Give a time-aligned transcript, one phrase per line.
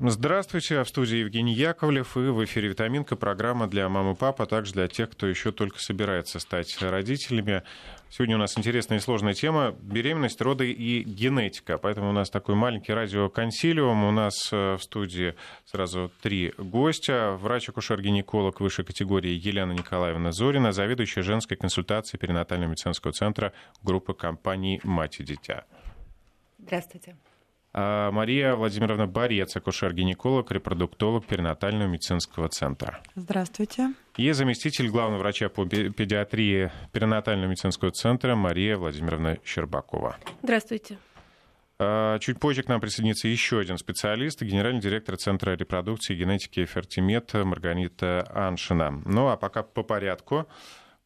[0.00, 4.46] Здравствуйте, в студии Евгений Яковлев и в эфире «Витаминка» программа для мамы и папы, а
[4.46, 7.62] также для тех, кто еще только собирается стать родителями.
[8.10, 11.78] Сегодня у нас интересная и сложная тема– беременность, роды и генетика.
[11.78, 14.04] Поэтому у нас такой маленький радиоконсилиум.
[14.04, 17.38] У нас э, в студии сразу три гостя.
[17.40, 23.52] Врач-акушер-гинеколог высшей категории Елена Николаевна Зорина, заведующая женской консультацией перинатального медицинского центра
[23.82, 25.64] группы компаний «Мать и дитя».
[26.58, 27.16] Здравствуйте.
[27.76, 33.02] А, Мария Владимировна Борец, акушер-гинеколог, репродуктолог перинатального медицинского центра.
[33.16, 33.94] Здравствуйте.
[34.16, 40.16] И заместитель главного врача по педиатрии перинатального медицинского центра Мария Владимировна Щербакова.
[40.44, 40.98] Здравствуйте.
[41.80, 46.64] А, чуть позже к нам присоединится еще один специалист, генеральный директор Центра репродукции и генетики
[46.66, 49.02] Фертимет Маргарита Аншина.
[49.04, 50.46] Ну а пока по порядку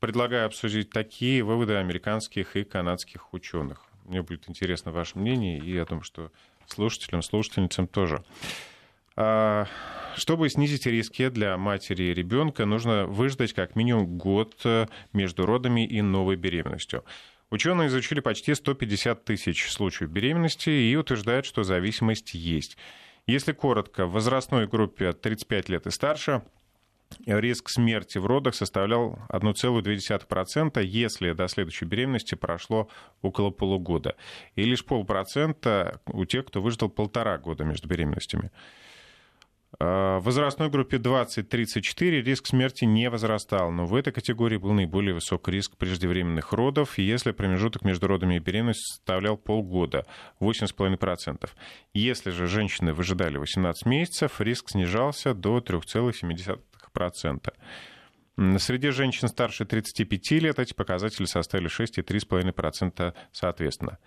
[0.01, 3.87] предлагаю обсудить такие выводы американских и канадских ученых.
[4.05, 6.31] Мне будет интересно ваше мнение, и я думаю, что
[6.71, 8.25] слушателям, слушательницам тоже.
[9.17, 9.67] А,
[10.17, 15.87] чтобы снизить риски для матери и ребенка, нужно выждать как минимум год э, между родами
[15.87, 17.05] и новой беременностью.
[17.51, 22.77] Ученые изучили почти 150 тысяч случаев беременности и утверждают, что зависимость есть.
[23.27, 26.43] Если коротко, в возрастной группе от 35 лет и старше
[27.27, 32.89] риск смерти в родах составлял 1,2%, если до следующей беременности прошло
[33.23, 34.17] около полугода.
[34.55, 38.51] И лишь полпроцента у тех, кто выждал полтора года между беременностями.
[39.81, 45.15] А, в возрастной группе 20-34 риск смерти не возрастал, но в этой категории был наиболее
[45.15, 50.07] высок риск преждевременных родов, если промежуток между родами и беременностью составлял полгода,
[50.41, 51.49] 8,5%.
[51.93, 56.61] Если же женщины выжидали 18 месяцев, риск снижался до 3,7%.
[56.99, 57.53] 3,3%.
[58.59, 63.99] Среди женщин старше 35 лет эти показатели составили 6,3,5% соответственно.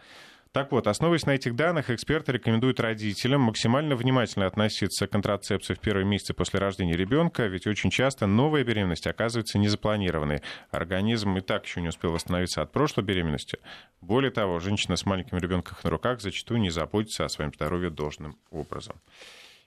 [0.54, 5.80] Так вот, основываясь на этих данных, эксперты рекомендуют родителям максимально внимательно относиться к контрацепции в
[5.80, 10.42] первые месяцы после рождения ребенка, ведь очень часто новая беременность оказывается незапланированной.
[10.70, 13.60] Организм и так еще не успел восстановиться от прошлой беременности.
[14.02, 18.38] Более того, женщина с маленьким ребенком на руках зачастую не заботится о своем здоровье должным
[18.50, 18.98] образом.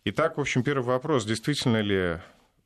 [0.05, 1.25] Итак, в общем, первый вопрос.
[1.25, 2.19] Действительно ли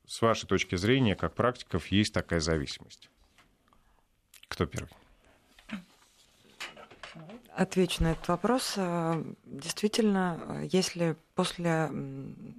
[0.08, 3.10] с вашей точки зрения, как практиков, есть такая зависимость?
[4.48, 4.90] Кто первый?
[7.54, 8.74] Отвечу на этот вопрос.
[8.76, 11.90] Э, действительно, если после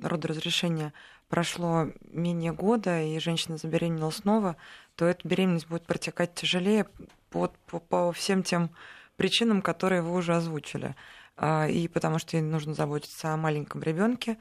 [0.03, 0.93] родоразрешения
[1.27, 4.55] прошло менее года, и женщина забеременела снова,
[4.95, 6.85] то эта беременность будет протекать тяжелее
[7.29, 8.69] по, по, по всем тем
[9.15, 10.95] причинам, которые вы уже озвучили.
[11.37, 14.37] Э, и потому что ей нужно заботиться о маленьком ребенке.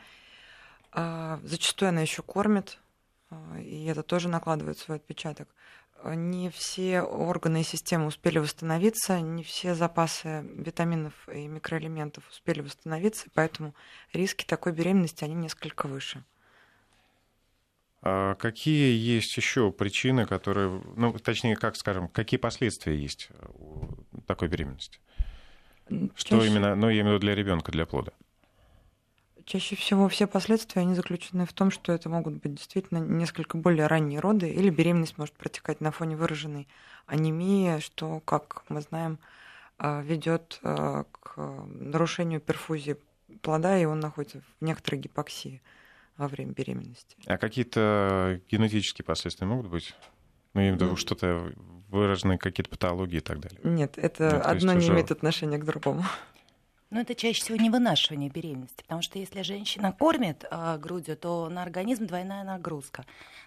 [0.93, 2.79] Э, зачастую она еще кормит,
[3.59, 5.49] и это тоже накладывает свой отпечаток.
[6.03, 12.61] А, не все органы и системы успели восстановиться, не все запасы витаминов и микроэлементов успели
[12.61, 13.75] восстановиться, поэтому
[14.13, 16.25] риски такой беременности, они несколько выше.
[18.01, 23.89] А какие есть еще причины, которые, ну, точнее, как скажем, какие последствия есть у
[24.27, 25.01] такой беременности?
[25.89, 26.11] Чаще...
[26.15, 28.13] Что именно, ну, я имею в виду для ребенка, для плода?
[29.49, 33.87] Чаще всего все последствия, они заключены в том, что это могут быть действительно несколько более
[33.87, 36.69] ранние роды, или беременность может протекать на фоне выраженной
[37.07, 39.19] анемии, что, как мы знаем,
[39.79, 42.99] а, ведет а, к нарушению перфузии
[43.41, 45.63] плода, и он находится в некоторой гипоксии
[46.19, 47.17] во время беременности.
[47.25, 49.95] А какие-то генетические последствия могут быть?
[50.53, 51.55] Ну, я имею в виду, что-то
[51.89, 53.61] выраженные какие-то патологии и так далее.
[53.65, 54.93] Нет, это ну, одно не уже...
[54.93, 56.05] имеет отношения к другому.
[56.91, 61.51] Но это чаще всего не вынашивание беременности, потому что если женщина кормит э, грудью, то
[61.51, 63.05] на организм двойная нагрузка.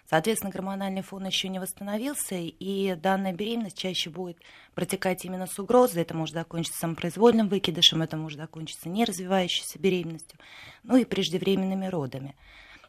[0.08, 4.38] Соответственно, гормональный фон еще не восстановился, и данная беременность чаще будет
[4.74, 6.02] протекать именно с угрозой.
[6.02, 10.38] Это может закончиться самопроизвольным выкидышем, это может закончиться неразвивающейся беременностью,
[10.84, 12.36] ну и преждевременными родами.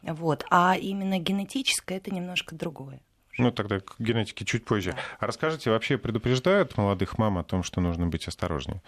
[0.02, 0.44] Вот.
[0.50, 3.00] А именно генетическое это немножко другое.
[3.38, 4.94] Ну, тогда к генетике чуть позже.
[5.18, 8.80] А расскажите, вообще предупреждают молодых мам о том, что нужно быть осторожнее?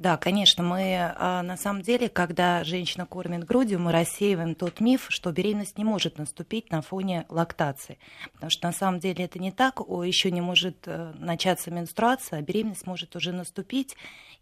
[0.00, 5.04] Да, конечно, мы а, на самом деле, когда женщина кормит грудью, мы рассеиваем тот миф,
[5.10, 7.98] что беременность не может наступить на фоне лактации.
[8.32, 12.42] Потому что на самом деле это не так, еще не может э, начаться менструация, а
[12.42, 13.94] беременность может уже наступить.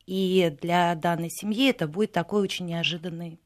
[0.06, 3.40] И для данной семьи это будет такой очень неожиданный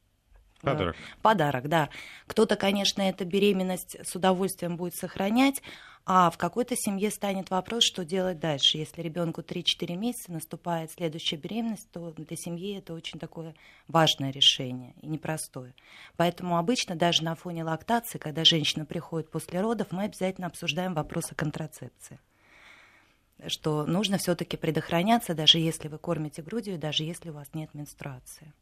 [0.61, 0.95] э, Подарок.
[1.23, 1.89] Подарок, да.
[2.27, 5.63] Кто-то, конечно, эту беременность с удовольствием будет сохранять,
[6.05, 8.77] а в какой-то семье станет вопрос, что делать дальше.
[8.77, 13.55] Если ребенку 3-4 месяца наступает следующая беременность, то для семьи это очень такое
[13.87, 15.73] важное решение и непростое.
[16.17, 21.35] Поэтому обычно даже на фоне лактации, когда женщина приходит после родов, мы обязательно обсуждаем вопросы
[21.35, 22.19] контрацепции
[23.47, 28.53] что нужно все-таки предохраняться, даже если вы кормите грудью, даже если у вас нет менструации.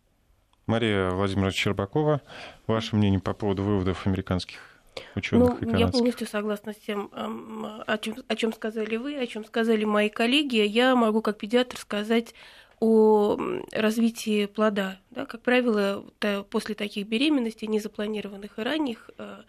[0.65, 2.21] Мария Владимировна Щербакова,
[2.67, 4.70] ваше мнение по поводу выводов американских
[5.15, 9.45] ученых ну, Я полностью согласна с тем, о чем, о чем сказали вы, о чем
[9.45, 10.57] сказали мои коллеги.
[10.57, 12.33] Я могу как педиатр сказать
[12.79, 13.37] о
[13.71, 14.99] развитии плода.
[15.11, 16.03] Да, как правило,
[16.49, 19.43] после таких беременностей, незапланированных и ранних, э,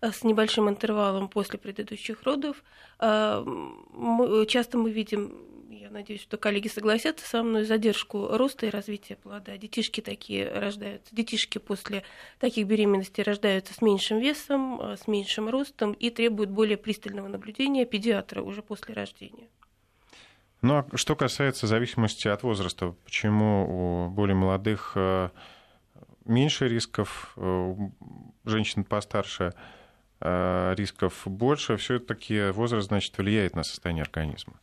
[0.00, 2.62] с небольшим интервалом после предыдущих родов,
[3.00, 3.44] э,
[4.48, 5.34] часто мы видим
[5.96, 9.56] надеюсь, что коллеги согласятся со мной, задержку роста и развития плода.
[9.56, 12.02] Детишки такие рождаются, детишки после
[12.38, 17.86] таких беременностей рождаются с меньшим весом, э, с меньшим ростом и требуют более пристального наблюдения
[17.86, 19.48] педиатра уже после рождения.
[20.62, 25.30] Ну а что касается зависимости от возраста, почему у более молодых э,
[26.24, 27.92] меньше рисков, э, у
[28.44, 29.54] женщин постарше
[30.18, 34.54] рисков больше, все-таки возраст, значит, влияет на состояние организма.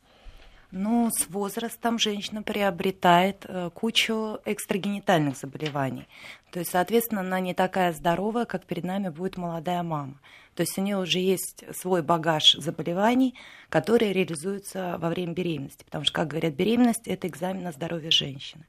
[0.76, 6.08] Ну, с возрастом женщина приобретает э, кучу экстрагенитальных заболеваний.
[6.50, 10.18] То есть, соответственно, она не такая здоровая, как перед нами будет молодая мама.
[10.54, 13.34] То есть у нее уже есть свой багаж заболеваний,
[13.68, 15.84] которые реализуются во время беременности.
[15.84, 18.64] Потому что, как говорят, беременность– это экзамен на здоровье женщины.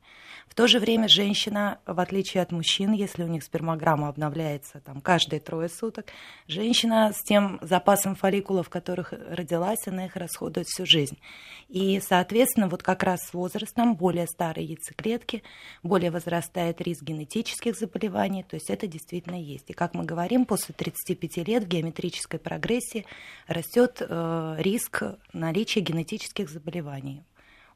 [0.48, 5.02] В то же время женщина, в отличие от мужчин, если у них спермограмма обновляется там,
[5.02, 6.08] каждые трое суток,
[6.48, 11.18] женщина с тем запасом фолликулов, которых родилась, она их расходует всю жизнь.
[11.68, 15.44] И, соответственно, вот как раз с возрастом более старые яйцеклетки,
[15.84, 19.70] более возрастает риск генетических заболеваний, то есть это действительно есть.
[19.70, 23.06] И, как мы говорим, после 35 лет геометрической прогрессии
[23.48, 27.24] растет э, риск наличия генетических заболеваний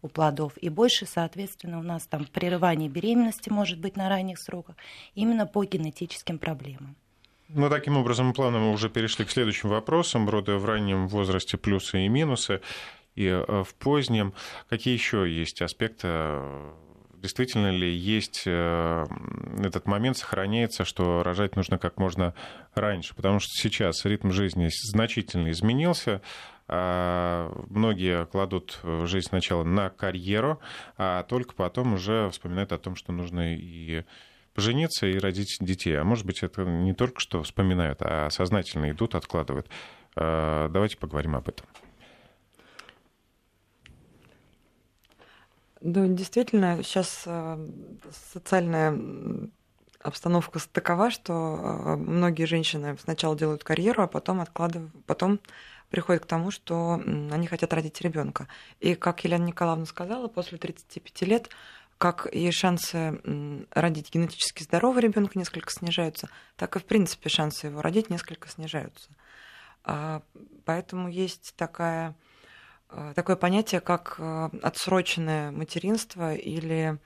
[0.01, 0.53] у плодов.
[0.57, 4.75] И больше, соответственно, у нас там прерывание беременности может быть на ранних сроках
[5.15, 6.95] именно по генетическим проблемам.
[7.49, 10.29] Ну, таким образом, плавно мы уже перешли к следующим вопросам.
[10.29, 12.61] Роды в раннем возрасте плюсы и минусы,
[13.15, 14.33] и э, в позднем.
[14.69, 16.07] Какие еще есть аспекты
[17.21, 19.05] действительно ли есть э,
[19.59, 22.33] этот момент, сохраняется, что рожать нужно как можно
[22.75, 26.21] раньше, потому что сейчас ритм жизни значительно изменился,
[26.67, 30.59] а многие кладут жизнь сначала на карьеру,
[30.97, 34.03] а только потом уже вспоминают о том, что нужно и
[34.53, 35.99] пожениться и родить детей.
[35.99, 39.67] А может быть, это не только что вспоминают, а сознательно идут, откладывают.
[40.15, 41.65] А, давайте поговорим об этом.
[45.81, 47.67] Ну, действительно, сейчас э,
[48.33, 48.99] социальная
[50.01, 55.39] обстановка такова, что э, многие женщины сначала делают карьеру, а потом откладывают, потом
[55.89, 58.47] приходят к тому, что они хотят родить ребенка.
[58.79, 61.49] И как Елена Николаевна сказала, после 35 лет
[61.99, 63.21] как и шансы
[63.71, 69.09] родить генетически здорового ребенка несколько снижаются, так и в принципе шансы его родить несколько снижаются.
[69.83, 70.21] А,
[70.63, 72.15] поэтому есть такая
[73.15, 76.97] такое понятие, как э, отсроченное материнство или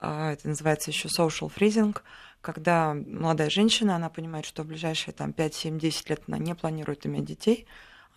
[0.00, 1.96] э, это называется еще social freezing,
[2.40, 6.54] когда молодая женщина, она понимает, что в ближайшие там, 5, 7, 10 лет она не
[6.54, 7.66] планирует иметь детей,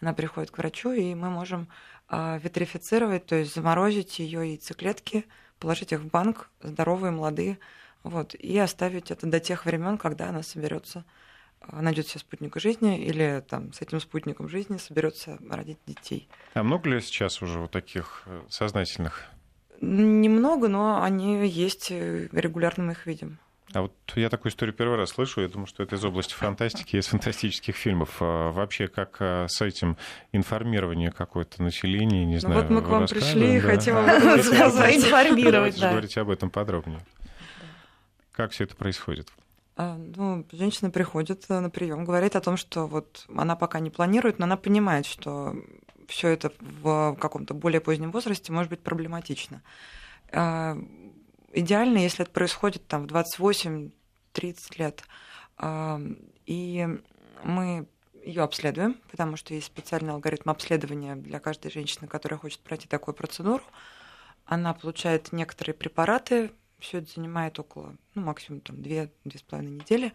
[0.02, 1.68] она приходит к врачу, и мы можем
[2.10, 5.26] витрифицировать, то есть заморозить ее яйцеклетки,
[5.60, 7.58] положить их в банк, здоровые, молодые,
[8.04, 11.04] вот, и оставить это до тех времен, когда она соберется
[11.72, 16.28] найдет себе спутника жизни или там с этим спутником жизни соберется родить детей.
[16.54, 19.26] А много ли сейчас уже вот таких э, сознательных?
[19.82, 23.40] Немного, но они есть, э, регулярно мы их видим.
[23.74, 26.96] А вот я такую историю первый раз слышу, я думаю, что это из области фантастики,
[26.96, 28.16] из фантастических фильмов.
[28.22, 29.98] А вообще, как э, с этим
[30.32, 32.62] информирование какое-то населения, не ну знаю.
[32.62, 33.68] Вот мы к вам пришли и да.
[33.68, 34.96] хотим сказать.
[34.96, 35.90] Информировать, да.
[35.90, 37.02] Говорите об этом подробнее.
[38.32, 39.30] Как все это происходит?
[39.80, 43.92] А, ну, женщина приходит э, на прием, говорит о том, что вот она пока не
[43.92, 45.56] планирует, но она понимает, что
[46.08, 49.62] все это в каком-то более позднем возрасте может быть проблематично.
[50.32, 50.76] А,
[51.54, 53.92] идеально, если это происходит там в 28-30
[54.80, 55.04] лет.
[55.58, 56.02] А,
[56.48, 56.88] и
[57.44, 57.88] мы
[58.24, 63.14] ее обследуем, потому что есть специальный алгоритм обследования для каждой женщины, которая хочет пройти такую
[63.14, 63.64] процедуру.
[64.46, 70.14] Она получает некоторые препараты, все это занимает около, ну, максимум там, 2-2,5 недели.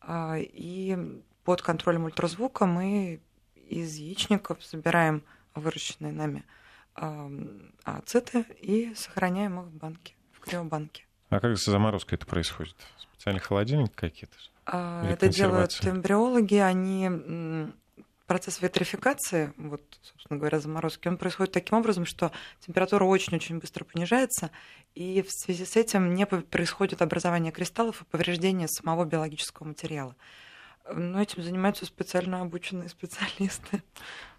[0.00, 3.20] А, и под контролем ультразвука мы
[3.54, 5.22] из яичников собираем
[5.54, 6.44] выращенные нами
[7.84, 11.04] ацеты и сохраняем их в банке, в криобанке.
[11.30, 12.76] А как с заморозкой это происходит?
[12.98, 14.36] Специальный холодильник какие-то?
[14.66, 17.08] А, это делают эмбриологи, они
[18.30, 22.30] процесс ветрификации, вот, собственно говоря, заморозки, он происходит таким образом, что
[22.64, 24.52] температура очень-очень быстро понижается,
[24.94, 30.14] и в связи с этим не происходит образование кристаллов и повреждение самого биологического материала.
[30.94, 33.82] Но этим занимаются специально обученные специалисты.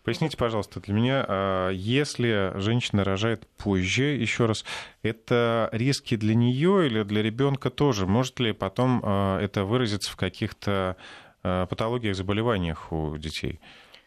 [0.04, 4.64] Поясните, пожалуйста, для меня, а, если женщина рожает позже, еще раз,
[5.04, 8.08] это риски для нее или для ребенка тоже?
[8.08, 10.96] Может ли потом а, это выразиться в каких-то
[11.42, 13.60] патологиях, заболеваниях у детей?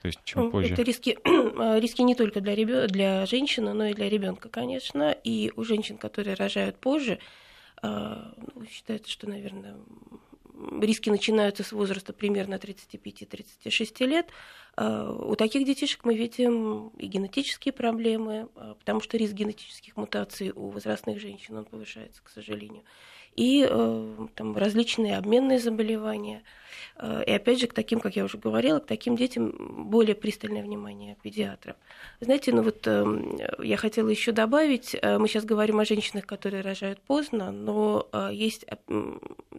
[0.03, 0.75] То есть чем позже?
[0.75, 1.19] Это риски,
[1.81, 2.87] риски не только для, ребё...
[2.89, 5.13] для женщины, но и для ребенка, конечно.
[5.13, 7.19] И у женщин, которые рожают позже,
[7.83, 9.77] ну, считается, что, наверное,
[10.81, 14.27] риски начинаются с возраста примерно 35-36 лет.
[14.77, 18.49] У таких детишек мы видим и генетические проблемы,
[18.79, 22.83] потому что риск генетических мутаций у возрастных женщин он повышается, к сожалению
[23.35, 26.43] и э, там, различные обменные заболевания.
[26.97, 30.63] Э, и опять же, к таким, как я уже говорила, к таким детям более пристальное
[30.63, 31.77] внимание педиатров.
[32.21, 36.63] Знаете, ну вот эм, я хотела еще добавить, э, мы сейчас говорим о женщинах, которые
[36.63, 38.65] рожают поздно, но есть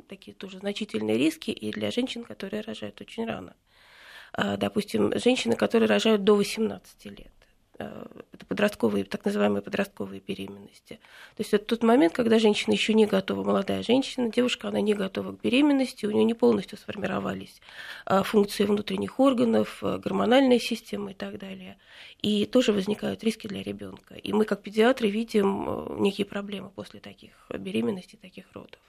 [0.08, 3.56] такие тоже значительные риски и для женщин, которые рожают очень рано.
[4.58, 7.35] Допустим, женщины, которые рожают до 18 лет.
[7.78, 11.00] Э, это подростковые, так называемые подростковые беременности.
[11.36, 14.94] То есть это тот момент, когда женщина еще не готова, молодая женщина, девушка, она не
[14.94, 17.62] готова к беременности, у нее не полностью сформировались
[18.06, 21.78] э, функции внутренних органов, э, гормональная система и так далее.
[22.22, 24.16] И тоже возникают риски для ребенка.
[24.16, 28.80] И мы, как педиатры, видим некие проблемы после таких беременностей, таких родов.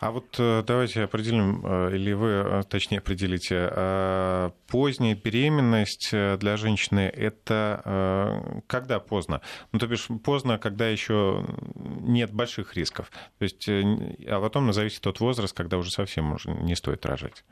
[0.00, 7.00] А вот э, давайте определим, э, или вы э, точнее определите, поздняя беременность для женщины
[7.00, 9.40] это когда поздно?
[9.72, 11.44] Ну, то бишь поздно, когда еще
[11.74, 13.10] нет больших рисков.
[13.38, 17.44] То есть, а потом зависит от возраста, когда уже совсем уже не стоит рожать.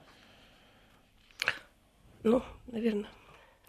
[2.23, 3.07] Ну, наверное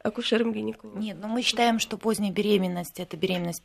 [0.08, 1.02] акушером-гинекологом.
[1.02, 3.64] Нет, но мы считаем, что поздняя беременность– это беременность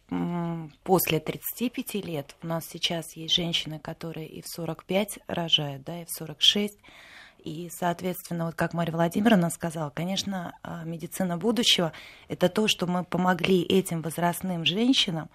[0.82, 2.36] после 35 лет.
[2.42, 6.78] У нас сейчас есть женщины, которые и в 45 рожают, да, и в 46.
[7.44, 11.92] И, соответственно, вот как Мария Владимировна сказала, конечно, а, медицина будущего–
[12.28, 15.28] это то, что мы помогли этим возрастным женщинам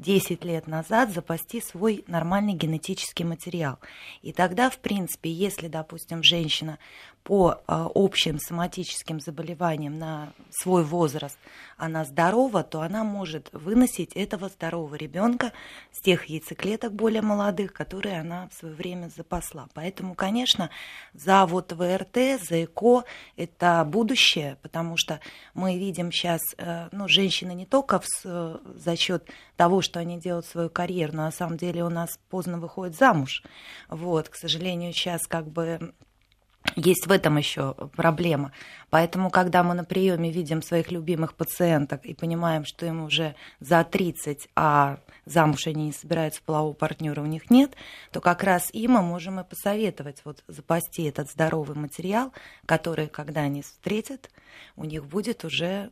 [0.00, 3.78] 10 лет назад запасти свой нормальный генетический материал.
[4.22, 6.78] И тогда, в принципе, если, допустим, женщина
[7.22, 11.38] по а, общим соматическим заболеваниям на свой возраст
[11.76, 15.52] она здорова, то она может выносить этого здорового ребенка
[15.92, 19.68] с тех яйцеклеток более молодых, которые она в свое время запасла.
[19.74, 20.70] Поэтому, конечно,
[21.14, 23.04] за вот ВРТ, за ЭКО
[23.36, 25.20] это будущее, потому что
[25.54, 29.28] мы видим сейчас, э, ну, женщины не только в, за счет
[29.60, 33.42] того, что они делают свою карьеру, но на самом деле у нас поздно выходит замуж.
[33.90, 35.92] Вот, к сожалению, сейчас как бы
[36.76, 38.52] есть в этом еще проблема.
[38.88, 43.84] Поэтому, когда мы на приеме видим своих любимых пациенток и понимаем, что им уже за
[43.84, 47.74] 30, а замуж они не собираются, полового партнера у них нет,
[48.12, 52.32] то как раз им мы можем и посоветовать вот запасти этот здоровый материал,
[52.64, 54.30] который, когда они встретят,
[54.76, 55.90] у них будет уже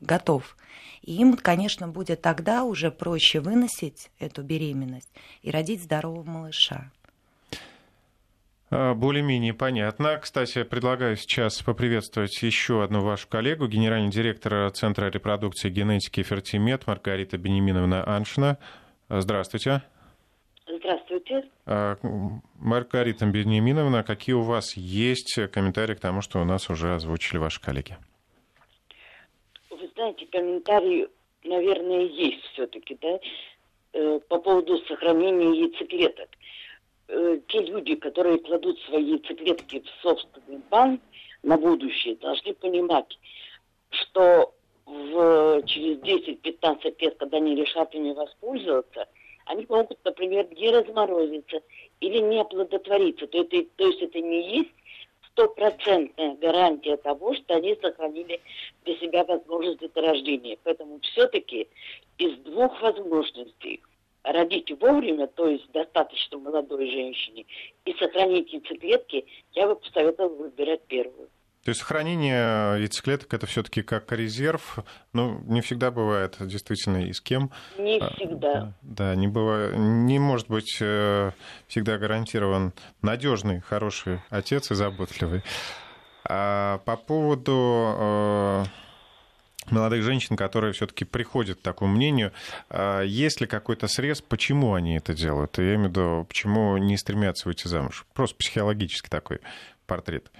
[0.00, 0.56] готов.
[1.02, 5.10] И им, конечно, будет тогда уже проще выносить эту беременность
[5.42, 6.90] и родить здорового малыша.
[8.70, 10.18] А, более-менее понятно.
[10.18, 16.86] Кстати, предлагаю сейчас поприветствовать еще одну вашу коллегу, генеральный директор Центра репродукции и генетики Фертимет
[16.86, 18.58] Маргарита Бенеминовна Аншина.
[19.08, 19.82] Здравствуйте.
[20.68, 21.48] Здравствуйте.
[21.66, 21.96] А,
[22.54, 27.60] Маргарита Бенеминовна, какие у вас есть комментарии к тому, что у нас уже озвучили ваши
[27.60, 27.96] коллеги?
[29.80, 31.08] Вы знаете, комментарии,
[31.42, 33.18] наверное, есть все-таки, да,
[33.94, 36.28] э, по поводу сохранения яйцеклеток
[37.08, 41.00] э, те люди, которые кладут свои яйцеклетки в собственный банк
[41.42, 43.18] на будущее, должны понимать,
[43.88, 44.52] что
[44.84, 49.08] в, через 10-15 лет, когда они решат ими воспользоваться,
[49.46, 51.62] они могут, например, не разморозиться
[52.00, 53.26] или не оплодотвориться.
[53.26, 54.74] То, это, то есть это не есть
[55.32, 58.40] стопроцентная гарантия того, что они сохранили
[58.84, 60.58] для себя возможность деторождения.
[60.64, 61.68] Поэтому все-таки
[62.18, 63.80] из двух возможностей
[64.22, 67.46] родить вовремя, то есть достаточно молодой женщине,
[67.84, 71.28] и сохранить яйцеклетки, я бы посоветовала выбирать первую.
[71.64, 74.78] То есть сохранение яйцеклеток это все-таки как резерв,
[75.12, 77.50] ну, не всегда бывает действительно и с кем.
[77.78, 78.72] Не а, всегда.
[78.80, 81.32] Да, не бывает, не может быть э,
[81.68, 85.42] всегда гарантирован надежный, хороший отец и заботливый.
[86.24, 88.64] А по поводу э,
[89.68, 92.32] молодых женщин, которые все-таки приходят к такому мнению.
[92.68, 95.58] А есть ли какой-то срез, почему они это делают?
[95.58, 98.06] Я имею в виду, почему не стремятся выйти замуж?
[98.14, 99.40] Просто психологический такой
[99.86, 100.30] портрет.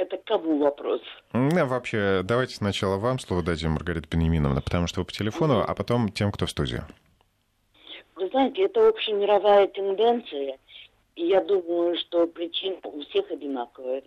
[0.00, 1.02] Это кому вопрос?
[1.34, 5.74] Ну, вообще, давайте сначала вам слово дадим, Маргарита Бенеминовна, потому что вы по телефону, а
[5.74, 6.80] потом тем, кто в студии.
[8.16, 10.56] Вы знаете, это общемировая тенденция,
[11.16, 14.02] и я думаю, что причина у всех одинаковая.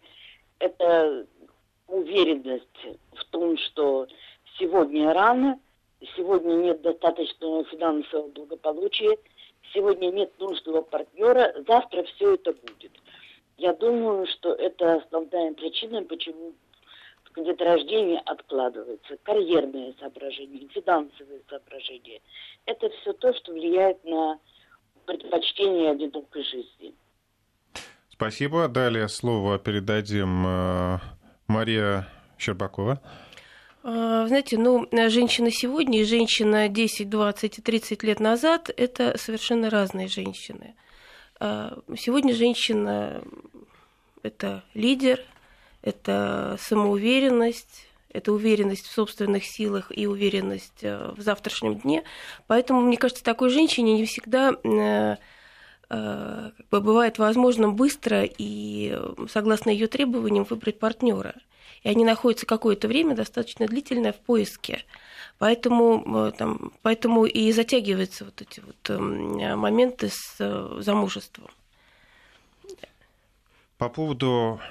[0.58, 1.28] Это
[1.86, 4.08] уверенность в том, что
[4.58, 5.60] сегодня рано,
[6.16, 9.16] сегодня нет достаточного финансового благополучия,
[9.76, 12.92] сегодня нет нужного партнера, завтра все это будет.
[13.58, 16.54] Я думаю, что это основная причина, почему
[17.42, 19.18] деторождение откладывается.
[19.24, 22.22] Карьерные соображения, финансовые соображения.
[22.66, 24.40] Это все то, что влияет на
[25.06, 26.94] предпочтение одинокой жизни.
[28.10, 28.68] Спасибо.
[28.68, 31.00] Далее слово передадим э,
[31.48, 32.08] Мария
[32.38, 33.02] Щербакова.
[33.84, 39.70] А, знаете, ну, женщина сегодня и женщина 10, 20 и 30 лет назад– это совершенно
[39.70, 40.76] разные женщины.
[41.46, 43.22] А, сегодня женщина–
[44.24, 45.20] это лидер,
[45.82, 52.06] это самоуверенность, это уверенность в собственных силах и уверенность э, в завтрашнем дне.
[52.48, 55.18] Поэтому, мне кажется, такой женщине не всегда э,
[55.90, 58.98] э, как бы бывает возможным быстро и
[59.30, 61.36] согласно ее требованиям выбрать партнера.
[61.84, 64.84] И они находятся какое-то время достаточно длительное в поиске.
[65.38, 70.38] Поэтому, там, поэтому и затягиваются вот эти вот эм, моменты с
[70.82, 71.48] замужеством.
[73.78, 74.62] По поводу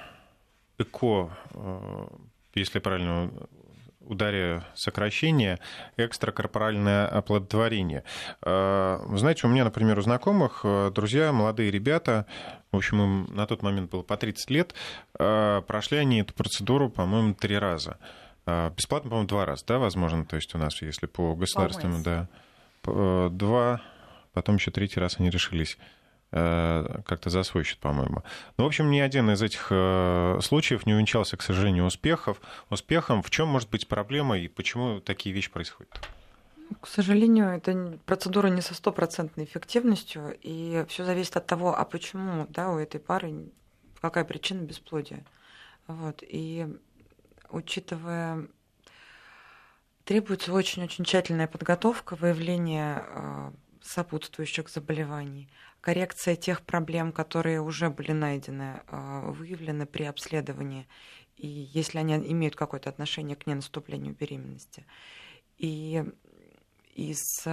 [0.79, 2.07] ЭКО, э,
[2.55, 3.31] если правильно
[4.03, 5.59] ударя сокращение,
[5.97, 8.03] экстракорпоральное оплодотворение.
[8.41, 12.25] Э, вы знаете, у меня, например, у знакомых э, друзья, молодые ребята,
[12.71, 14.73] в общем, им на тот момент было по 30 лет,
[15.13, 17.99] прошли они эту процедуру, по-моему, три раза.
[18.47, 23.81] Бесплатно, по-моему, два раза, да, возможно, то есть у нас, если по государственному, да, два,
[24.33, 26.02] потом еще третий раз они решились Э,
[26.33, 28.23] как-то за свой счет, по-моему.
[28.57, 32.41] Ну, в общем, ни один из этих э, случаев не увенчался, к сожалению, успехов.
[32.69, 33.21] успехом.
[33.21, 35.91] В чем может быть проблема и почему такие вещи происходят?
[36.81, 42.47] К сожалению, это процедура не со стопроцентной эффективностью, и все зависит от того, а почему
[42.49, 43.51] да, у этой пары,
[44.01, 45.23] какая причина бесплодия.
[45.87, 46.23] Вот.
[46.23, 46.67] И
[47.49, 48.47] учитывая
[50.05, 55.49] требуется очень-очень тщательная подготовка, выявление э, сопутствующих заболеваний,
[55.83, 60.87] коррекция тех проблем, которые уже были найдены, а, выявлены при обследовании,
[61.35, 64.85] и если они имеют какое-то отношение к ненаступлению беременности.
[65.57, 66.05] И
[66.95, 67.45] из,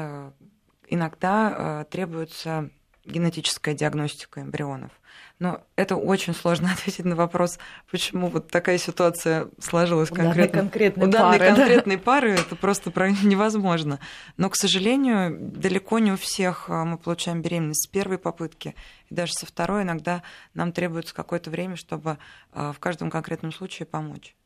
[0.87, 2.71] иногда а, требуется
[3.05, 4.91] генетическая диагностика эмбрионов.
[5.39, 7.59] Но это очень сложно ответить на вопрос,
[7.91, 10.59] почему вот такая ситуация сложилась у конкретно.
[10.59, 12.03] Данной конкретной у данной пары, конкретной да?
[12.03, 13.99] пары это просто невозможно.
[14.37, 18.75] Но, к сожалению, далеко не у всех а, мы получаем беременность с первой попытки,
[19.09, 20.23] и даже со второй иногда
[20.55, 22.19] нам требуется какое-то время, чтобы
[22.53, 24.37] а, в каждом конкретном случае помочь.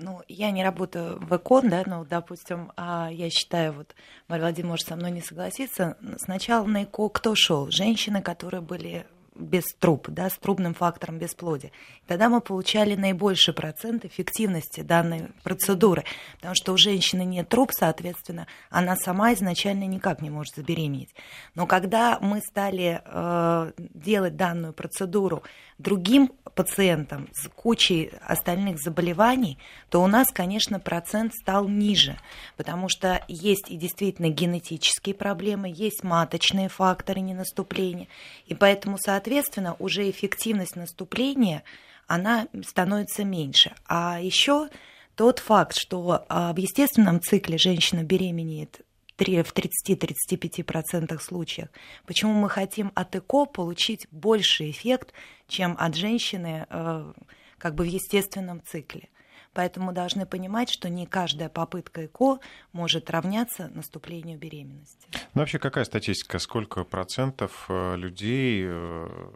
[0.00, 3.96] Ну, я не работаю в ЭКОН, да, но, допустим, а я считаю, вот
[4.28, 7.68] Мария Владимировна может со мной не согласиться, сначала на ЭКО кто шел?
[7.72, 11.70] Женщины, которые были без труб, да, с трубным фактором бесплодия.
[12.06, 16.04] Тогда мы получали наибольший процент эффективности данной процедуры,
[16.36, 21.14] потому что у женщины нет труб, соответственно, она сама изначально никак не может забеременеть.
[21.54, 25.42] Но когда мы стали э, делать данную процедуру
[25.78, 29.58] другим пациентам с кучей остальных заболеваний,
[29.90, 32.18] то у нас, конечно, процент стал ниже,
[32.56, 38.08] потому что есть и действительно генетические проблемы, есть маточные факторы ненаступления,
[38.46, 41.62] и поэтому, соответственно, уже эффективность наступления,
[42.08, 43.72] она становится меньше.
[43.86, 44.68] А еще
[45.14, 48.80] тот факт, что а, в естественном цикле женщина беременеет
[49.18, 51.68] в 30-35% случаях.
[52.06, 55.12] Почему мы хотим от ЭКО получить больший эффект,
[55.48, 57.12] чем от женщины э,
[57.58, 59.08] как бы в естественном цикле?
[59.54, 62.38] Поэтому должны понимать, что не каждая попытка ЭКО
[62.72, 65.08] может равняться наступлению беременности.
[65.34, 66.38] Ну, вообще, какая статистика?
[66.38, 69.30] Сколько процентов э, людей, э,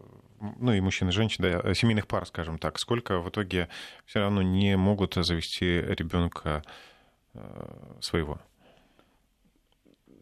[0.60, 3.68] ну и мужчин и женщин, да, семейных пар, скажем так, сколько в итоге
[4.06, 6.62] все равно не могут завести ребенка
[8.00, 8.38] своего?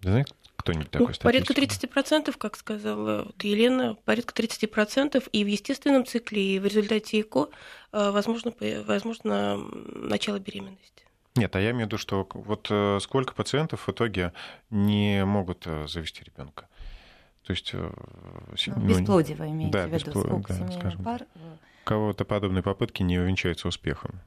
[0.03, 6.05] Знаете, кто-нибудь такой ну, Порядка 30%, как сказала вот Елена, порядка 30%, и в естественном
[6.05, 7.49] цикле, и в результате ЭКО
[7.93, 8.53] э, возможно,
[8.87, 11.05] возможно начало беременности.
[11.37, 14.33] Нет, а я имею в виду, что вот э, сколько пациентов в итоге
[14.69, 16.69] не могут э, завести ребенка?
[17.45, 17.73] То есть...
[17.73, 17.93] Ну,
[18.67, 21.27] ну, бесплодие вы имеете да, в виду, сколько да, скажем, пар?
[21.85, 24.21] Кого-то подобные попытки не увенчаются успехом.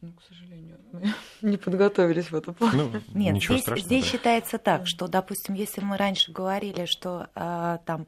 [0.00, 0.49] Ну, к сожалению,
[1.42, 2.84] не подготовились в этом плане.
[2.84, 4.10] Ну, Нет, здесь, здесь да.
[4.10, 8.06] считается так, что, допустим, если мы раньше говорили, что э, там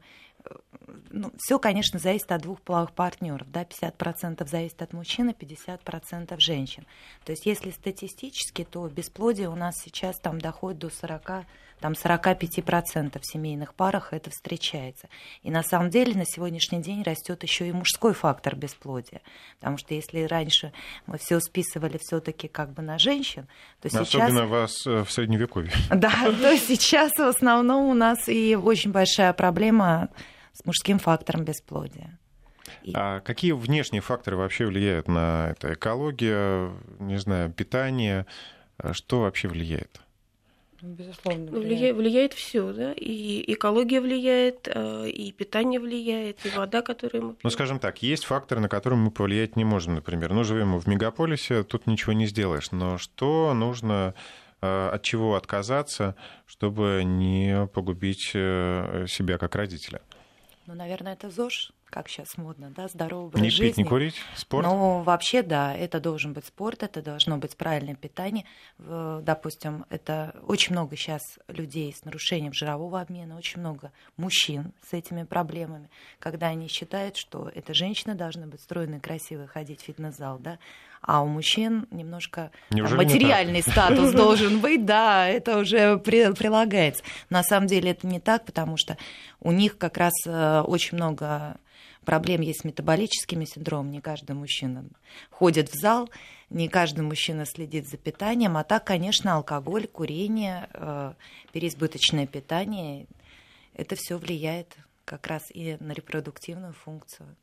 [1.09, 3.49] ну, все, конечно, зависит от двух половых партнеров.
[3.49, 6.85] Да, 50% зависит от мужчины, 50% женщин.
[7.23, 11.45] То есть, если статистически, то бесплодие у нас сейчас там доходит до 40
[11.83, 15.09] там 45% в семейных парах это встречается.
[15.41, 19.19] И на самом деле на сегодняшний день растет еще и мужской фактор бесплодия.
[19.59, 20.71] Потому что если раньше
[21.07, 23.49] мы все списывали все-таки как бы на женщин,
[23.81, 24.23] то Особенно сейчас...
[24.23, 25.73] Особенно вас э, в средневековье.
[25.89, 30.07] Да, то сейчас в основном у нас и очень большая проблема
[30.53, 32.17] с мужским фактором бесплодия.
[32.93, 35.73] А какие внешние факторы вообще влияют на это?
[35.73, 38.25] Экология, не знаю, питание?
[38.93, 40.02] Что вообще влияет?
[40.83, 41.49] Безусловно.
[41.49, 42.91] Влияет, влияет, влияет все, да.
[42.91, 47.39] И экология влияет, э, и питание влияет, и вода, которую мы пьем.
[47.41, 50.33] Ну, скажем так, есть факторы, на которые мы повлиять не можем, например.
[50.33, 52.71] Ну, живем мы в мегаполисе, тут ничего не сделаешь.
[52.71, 54.13] Но что нужно
[54.61, 56.15] э, от чего отказаться,
[56.45, 60.01] чтобы не погубить э, себя как родителя?
[60.67, 63.67] Ну, наверное, это ЗОЖ как сейчас модно, да, здоровый образ не жизни.
[63.67, 64.65] пить, не курить, спорт?
[64.65, 68.45] Ну, вообще, да, это должен быть спорт, это должно быть правильное питание.
[68.79, 75.21] Допустим, это очень много сейчас людей с нарушением жирового обмена, очень много мужчин с этими
[75.21, 80.57] проблемами, когда они считают, что эта женщина должна быть стройной, красивой, ходить в фитнес-зал, да,
[81.03, 87.03] а у мужчин немножко Неужели материальный не статус должен быть, да, это уже при, прилагается.
[87.29, 88.97] На самом деле это не так, потому что
[89.41, 91.57] у них как раз э, очень много
[92.03, 93.93] проблем есть с метаболическими синдромами.
[93.93, 94.85] Не каждый мужчина
[95.29, 96.09] ходит в зал,
[96.49, 98.57] не каждый мужчина следит за питанием.
[98.57, 101.13] А так, конечно, алкоголь, курение, э,
[101.51, 103.07] переизбыточное питание,
[103.73, 107.35] это все влияет как раз и на репродуктивную функцию.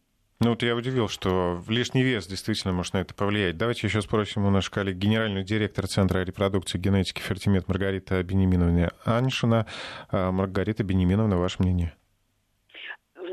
[0.43, 3.59] Ну вот я удивил, что лишний вес действительно может на это повлиять.
[3.59, 9.67] Давайте еще спросим у нашей коллеги, генерального директора Центра репродукции генетики Фертимет Маргарита Бенеминовна Аншина.
[10.11, 11.95] Э, Маргарита Бенеминовна, ваше мнение?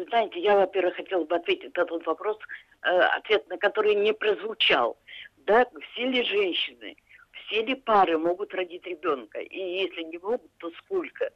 [0.09, 2.37] Знаете, я, во-первых, хотела бы ответить на тот вопрос,
[2.83, 4.97] э, ответ на который не прозвучал.
[5.37, 6.95] Да, все ли женщины,
[7.31, 9.39] все ли пары могут родить ребенка?
[9.39, 11.29] И если не могут, то сколько?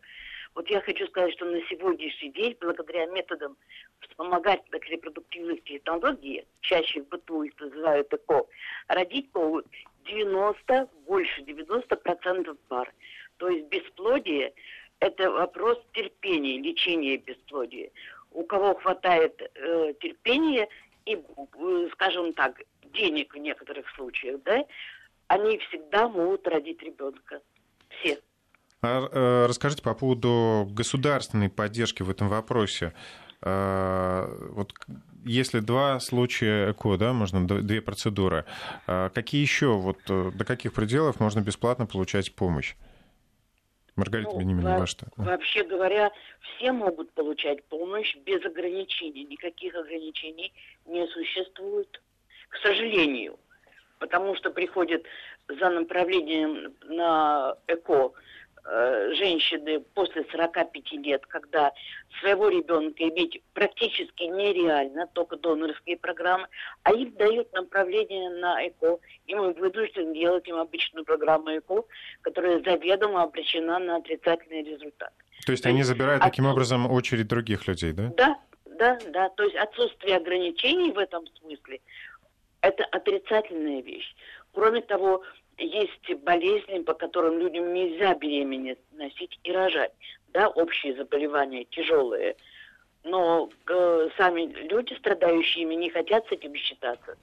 [0.53, 3.55] Вот я хочу сказать, что на сегодняшний день, благодаря методам
[4.01, 8.45] вспомогательных репродуктивных технологий, чаще в быту их называют ЭКО,
[8.89, 9.65] родить могут
[10.05, 12.93] 90, больше 90% пар.
[13.37, 14.53] То есть бесплодие–
[14.99, 17.89] это вопрос терпения, лечения бесплодия
[18.31, 20.67] у кого хватает э, терпения
[21.05, 22.61] и, э, скажем так,
[22.93, 24.63] денег в некоторых случаях, да,
[25.27, 27.39] они всегда могут родить ребенка.
[27.89, 28.19] Все.
[28.81, 32.93] А, э, расскажите по поводу государственной поддержки в этом вопросе.
[33.41, 34.73] А, вот
[35.23, 38.45] если два случая ЭКО, да, можно две процедуры,
[38.87, 42.75] а какие еще, вот э, до каких пределов можно бесплатно получать помощь?
[43.95, 49.25] Маргарита ну, Бенемина, ваш Вообще говоря, все могут получать помощь без ограничений.
[49.25, 50.53] Никаких ограничений
[50.85, 52.01] не существует,
[52.49, 53.37] к сожалению.
[53.99, 55.05] Потому что приходит
[55.47, 58.13] за направлением на ЭКО
[58.63, 61.71] женщины после 45 лет, когда
[62.19, 66.47] своего ребенка иметь практически нереально, только донорские программы,
[66.83, 71.83] а им дают направление на ЭКО, и мы вынуждены делать им обычную программу ЭКО,
[72.21, 75.11] которая заведомо обречена на отрицательный результат.
[75.45, 78.13] То есть они забирают таким образом очередь других людей, да?
[78.15, 78.39] Да,
[78.77, 79.29] да, да.
[79.29, 81.79] То есть отсутствие ограничений в этом смысле–
[82.61, 84.15] это отрицательная вещь.
[84.53, 85.23] Кроме того,
[85.57, 89.91] есть болезни, по которым людям нельзя беременность носить и рожать.
[90.33, 92.35] Да, общие заболевания тяжелые.
[93.03, 97.17] Но э, сами люди, страдающие ими, не хотят с этим считаться.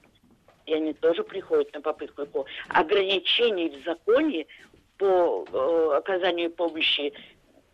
[0.65, 2.45] И они тоже приходят на попытку ЭКО.
[2.69, 4.45] Ограничений в законе
[4.97, 7.13] по э, оказанию помощи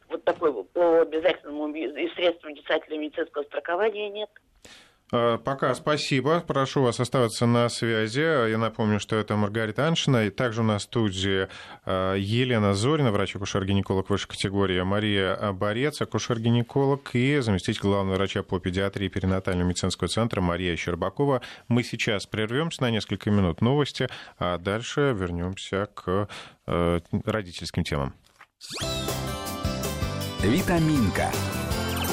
[0.07, 4.29] вот такой по обязательному и средствам обязательного медицинского страхования нет.
[5.15, 6.43] Э, пока спасибо.
[6.45, 8.49] Прошу вас оставаться на связи.
[8.49, 10.25] Я напомню, что это Маргарита Аншина.
[10.25, 11.47] И также у нас в студии
[11.85, 19.07] э, Елена Зорина, врач-акушер-гинеколог высшей категории, Мария Борец, акушер-гинеколог и заместитель главного врача по педиатрии
[19.07, 21.41] перинатального медицинского центра Мария Щербакова.
[21.69, 26.27] Мы сейчас прервемся на несколько минут новости, а дальше вернемся к
[26.67, 28.13] э, родительским темам.
[30.41, 31.31] Витаминка.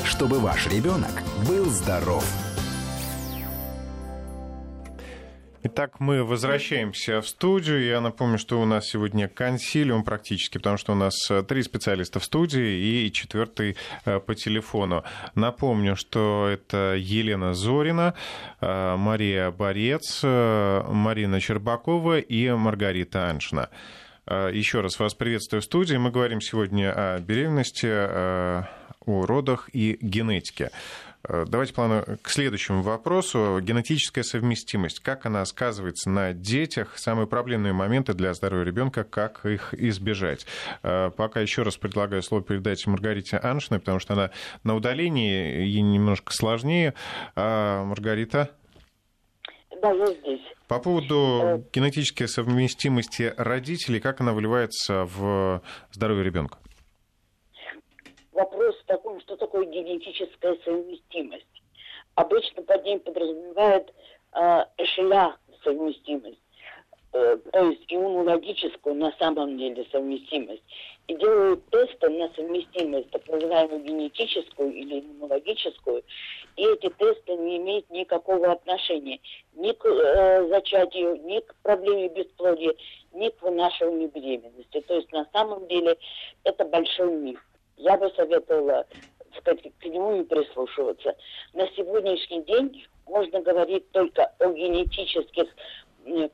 [0.04, 2.24] Чтобы ваш ребенок был здоров.
[5.64, 7.84] Итак, мы возвращаемся в студию.
[7.84, 12.18] Я напомню, что у нас сегодня консилиум практически, потому что у нас э, три специалиста
[12.18, 15.04] в студии и четвертый э, по телефону.
[15.36, 18.14] Напомню, что это Елена Зорина,
[18.60, 23.68] э, Мария Борец, Марина Щербакова и Маргарита Аншина.
[24.26, 25.94] Еще раз вас приветствую в студии.
[25.94, 28.66] Мы говорим сегодня о беременности, о
[29.06, 30.70] родах и генетике.
[31.28, 33.60] Э, давайте плану к следующему вопросу.
[33.60, 35.00] Генетическая совместимость.
[35.00, 36.98] Как она сказывается на детях?
[36.98, 40.46] Самые проблемные моменты для здоровья ребенка, как их избежать?
[40.82, 44.30] Э, пока еще раз предлагаю слово передать Маргарите Аншиной, потому что она
[44.64, 46.94] на удалении, ей немножко сложнее.
[47.36, 48.50] А, Маргарита?
[49.80, 50.40] Да, я здесь.
[50.68, 51.62] По поводу э.
[51.72, 56.58] генетической совместимости родителей, как она выливается в здоровье ребенка?
[58.32, 61.46] Вопрос в таком, что такое генетическая совместимость.
[62.14, 63.92] Обычно под ним подразумевает
[64.34, 66.38] э, эшеля совместимость.
[67.12, 70.62] Э, то есть иммунологическую на самом деле совместимость.
[71.08, 76.04] И делают тесты на совместимость, так называемую генетическую или иммунологическую,
[76.56, 79.18] и эти тесты не имеют никакого отношения
[79.54, 82.74] ни к э, зачатию, ни к проблеме бесплодия,
[83.12, 84.80] ни к вынашиванию беременности.
[84.82, 85.98] То есть на самом деле
[86.44, 87.44] это большой миф.
[87.76, 88.86] Я бы советовала
[89.38, 91.16] сказать, к нему не прислушиваться.
[91.52, 95.48] На сегодняшний день можно говорить только о генетических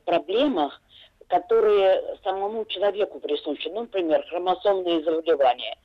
[0.05, 0.81] проблемах,
[1.27, 3.67] которые самому человеку присущи.
[3.69, 5.77] Ну, например, хромосомные заболевания,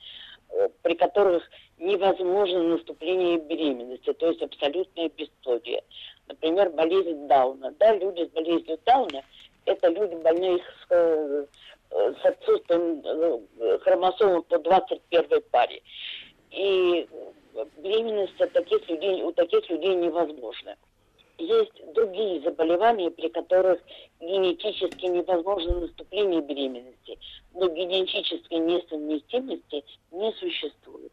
[0.51, 1.43] э, при которых
[1.79, 5.83] невозможно наступление беременности, то есть абсолютное бесплодие.
[6.29, 7.75] Например, болезнь Дауна.
[7.79, 9.23] Да, люди с болезнью Дауна–
[9.67, 11.47] это люди, больные с, э,
[11.91, 15.83] с отсутствием э, хромосомы по 21 паре.
[16.51, 17.07] И
[17.79, 19.33] беременность у таких людей, у
[20.15, 20.77] невозможна
[21.39, 23.81] есть другие заболевания, при которых
[24.21, 27.19] генетически невозможно наступление беременности,
[27.53, 31.13] но генетической несовместимости не существует.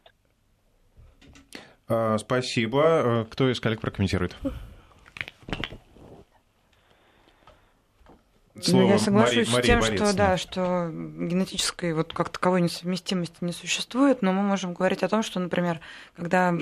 [1.88, 3.26] А, спасибо.
[3.30, 4.36] Кто из коллег прокомментирует?
[8.60, 12.60] Слово ну, я соглашусь Мария, с тем, Мария что, да, что генетической вот как таковой
[12.60, 15.80] несовместимости не существует, но мы можем говорить о том, что, например,
[16.14, 16.52] когда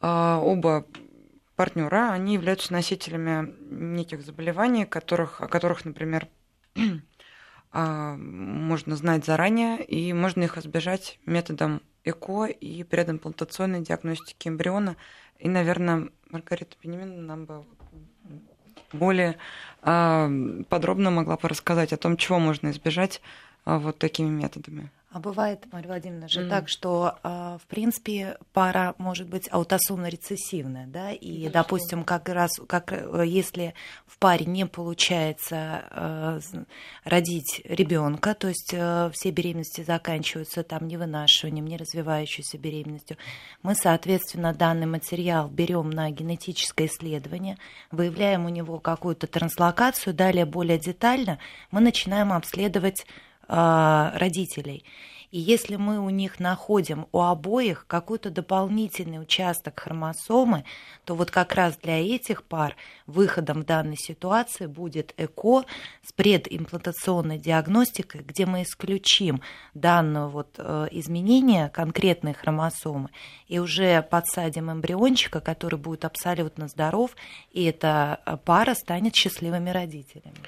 [0.00, 0.86] оба
[1.58, 6.28] партнера, они являются носителями неких заболеваний, которых, о которых, например,
[7.72, 14.96] а, можно знать заранее, и можно их избежать методом ЭКО и предимплантационной диагностики эмбриона.
[15.40, 17.64] И, наверное, Маргарита Бенемин нам бы
[18.92, 19.36] более
[19.82, 20.30] а,
[20.68, 23.20] подробно могла бы рассказать о том, чего можно избежать
[23.64, 24.92] а, вот такими методами.
[25.18, 26.48] А бывает, Мария Владимировна, же mm.
[26.48, 32.52] так, что, а, в принципе, пара может быть аутосомно-рецессивная, да, и, да, допустим, как раз,
[32.68, 33.74] как э, если
[34.06, 36.40] в паре не получается э,
[37.02, 43.16] родить ребенка, то есть э, все беременности заканчиваются там не вынашиванием, не развивающейся беременностью,
[43.64, 47.58] мы, соответственно, данный материал берем на генетическое исследование,
[47.90, 51.40] выявляем у него какую-то транслокацию, далее более детально
[51.72, 54.84] мы начинаем обследовать а, родителей.
[55.30, 60.64] И если мы у них находим у обоих какой-то дополнительный участок хромосомы,
[61.04, 65.64] то вот как раз для этих пар выходом в данной ситуации будет ЭКО
[66.02, 69.42] с предимплантационной диагностикой, где мы исключим
[69.74, 73.10] данное вот э, изменение конкретной хромосомы
[73.48, 77.14] и уже подсадим эмбриончика, который будет абсолютно здоров,
[77.52, 80.38] и эта э, пара станет счастливыми родителями.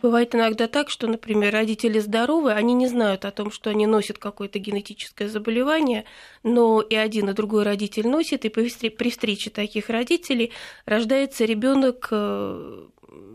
[0.00, 4.18] Бывает иногда так, что, например, родители здоровы, они не знают о том, что они носят
[4.18, 6.04] какое-то генетическое заболевание,
[6.44, 10.52] но и один, и другой родитель носит, и при встрече таких родителей
[10.84, 12.86] рождается ребенок э,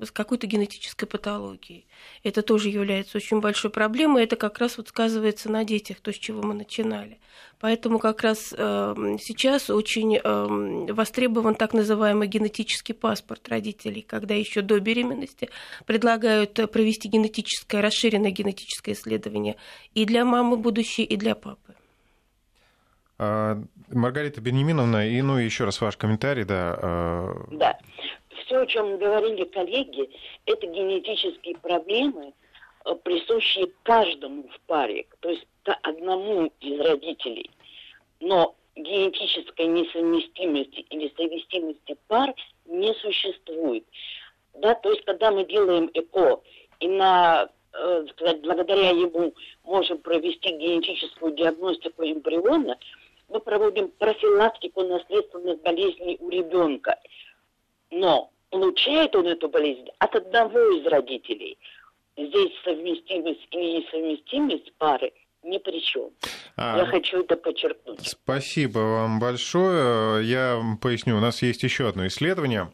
[0.01, 1.85] с какой-то генетической патологией.
[2.23, 4.23] Это тоже является очень большой проблемой.
[4.23, 7.19] Это как раз вот сказывается на детях, то, с чего мы начинали.
[7.59, 14.61] Поэтому как раз э, сейчас очень э, востребован так называемый генетический паспорт родителей, когда еще
[14.61, 15.49] до беременности
[15.85, 19.55] предлагают провести генетическое, расширенное генетическое исследование
[19.93, 21.75] и для мамы будущей, и для папы.
[23.19, 26.77] А, Маргарита Бенеминовна, и ну еще раз ваш комментарий, да.
[26.81, 27.79] А, да
[28.45, 30.09] все, о чем говорили коллеги,
[30.45, 32.33] это генетические проблемы,
[32.85, 35.45] э, присущие каждому в паре, то есть
[35.81, 37.49] одному из родителей.
[38.19, 42.33] Но генетической несовместимости или совместимости пар
[42.65, 43.85] не существует.
[44.55, 46.41] Да, то есть, когда мы делаем ЭКО
[46.79, 52.77] и на, э, сказать, благодаря ему можем провести генетическую диагностику эмбриона,
[53.29, 56.99] мы проводим профилактику наследственных болезней у ребенка.
[57.89, 61.57] Но получает он эту болезнь от одного из родителей.
[62.15, 65.11] Здесь совместимость и несовместимость пары
[65.41, 66.11] ни при чем.
[66.55, 67.99] А, Я хочу это подчеркнуть.
[68.07, 70.23] Спасибо вам большое.
[70.25, 72.71] Я поясню, у нас есть еще одно исследование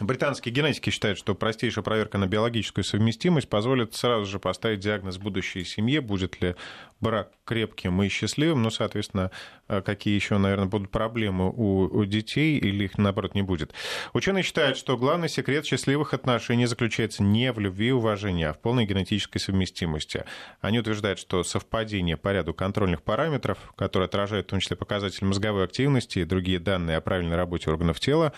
[0.00, 5.64] Британские генетики считают, что простейшая проверка на биологическую совместимость позволит сразу же поставить диагноз будущей
[5.64, 6.54] семье, будет ли
[7.00, 9.30] брак крепким и счастливым, ну, соответственно,
[9.68, 13.74] э, какие еще, наверное, будут проблемы у, у детей или их, наоборот, не будет.
[14.14, 18.60] Ученые считают, что главный секрет счастливых отношений заключается не в любви и уважении, а в
[18.60, 20.24] полной генетической совместимости.
[20.62, 25.64] Они утверждают, что совпадение по ряду контрольных параметров, которые отражают в том числе показатели мозговой
[25.64, 28.32] активности и другие данные о правильной работе органов тела,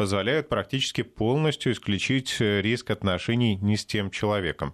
[0.00, 4.72] позволяют практически полностью исключить э, риск отношений не с тем человеком.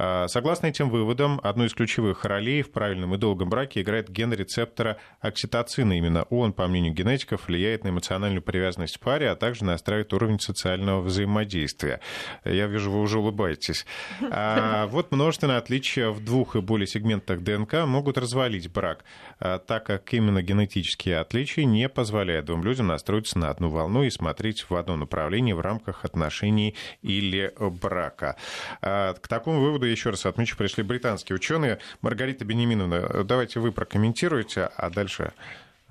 [0.00, 4.32] А, согласно этим выводам, одну из ключевых ролей в правильном и долгом браке играет ген
[4.32, 5.98] рецептора окситоцина.
[5.98, 10.38] Именно он, по мнению генетиков, влияет на эмоциональную привязанность в паре, а также настраивает уровень
[10.38, 12.00] социального взаимодействия.
[12.44, 13.86] Я вижу, вы уже улыбаетесь.
[14.30, 19.04] А вот множественные отличия в двух и более сегментах ДНК могут развалить брак,
[19.40, 24.10] а, так как именно генетические отличия не позволяют двум людям настроиться на одну волну и
[24.10, 28.36] смотреть в одном направлении в рамках отношений или брака.
[28.80, 31.78] А, к такому выводу еще раз отмечу, пришли британские ученые.
[32.02, 35.32] Маргарита Бенеминовна, давайте вы прокомментируете, а дальше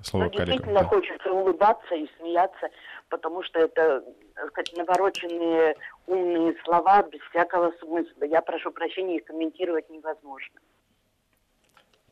[0.02, 0.46] слово ну, коллегам.
[0.52, 0.86] Действительно да.
[0.86, 2.68] хочется улыбаться и смеяться,
[3.08, 4.04] потому что это
[4.48, 5.74] сказать, навороченные
[6.06, 8.24] умные слова без всякого смысла.
[8.24, 10.60] Я прошу прощения, их комментировать невозможно.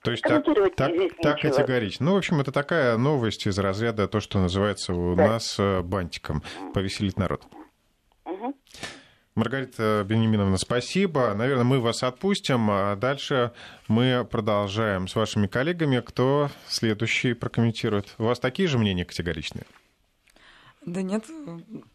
[0.02, 0.44] То есть так,
[0.76, 2.06] так, так категорично.
[2.06, 5.26] Ну, в общем, это такая новость из разряда то, что называется у да.
[5.26, 6.42] нас э, бантиком.
[6.74, 7.42] Повеселить народ.
[8.24, 8.54] Угу.
[9.36, 11.34] Маргарита Бенеминовна, спасибо.
[11.34, 13.52] Наверное, мы вас отпустим, а дальше
[13.86, 16.00] мы продолжаем с вашими коллегами.
[16.00, 18.14] Кто следующий прокомментирует?
[18.16, 19.64] У вас такие же мнения категоричные?
[20.84, 21.24] Да нет.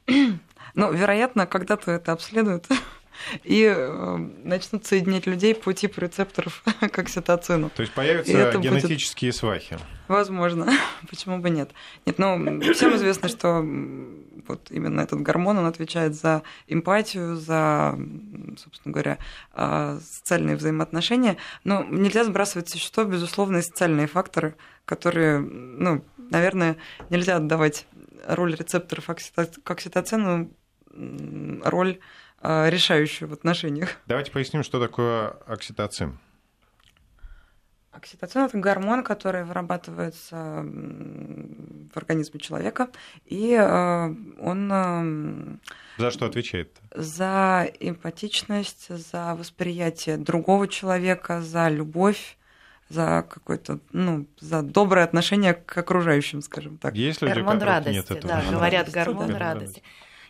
[0.73, 2.65] Ну, вероятно, когда-то это обследуют
[3.43, 7.69] и э, начнут соединять людей по типу рецепторов к окситоцину.
[7.69, 9.39] То есть появятся генетические будет...
[9.39, 9.79] свахи?
[10.07, 10.67] Возможно.
[11.09, 11.71] Почему бы нет?
[12.05, 13.65] Нет, ну, всем известно, что
[14.47, 17.97] вот именно этот гормон, он отвечает за эмпатию, за,
[18.57, 19.17] собственно говоря,
[19.53, 21.37] а, социальные взаимоотношения.
[21.63, 26.77] Но нельзя сбрасывать со счетов, безусловно, и социальные факторы, которые, ну, наверное,
[27.09, 27.85] нельзя отдавать
[28.27, 30.51] роль рецепторов к окситоцину,
[31.63, 32.01] роль а,
[32.43, 33.97] решающую в отношениях.
[34.07, 36.19] Давайте поясним, что такое окситоцин.
[37.91, 42.87] Окситоцин– это гормон, который вырабатывается в организме человека,
[43.25, 44.71] и э, он…
[44.71, 45.57] Э,
[45.97, 46.77] за что отвечает?
[46.95, 52.37] За эмпатичность, за восприятие другого человека, за любовь,
[52.87, 56.95] за какое-то, ну, за доброе отношение к окружающим, скажем так.
[56.95, 58.33] Есть люди, гормон радости, нет этого?
[58.33, 59.83] да, говорят гормон радости.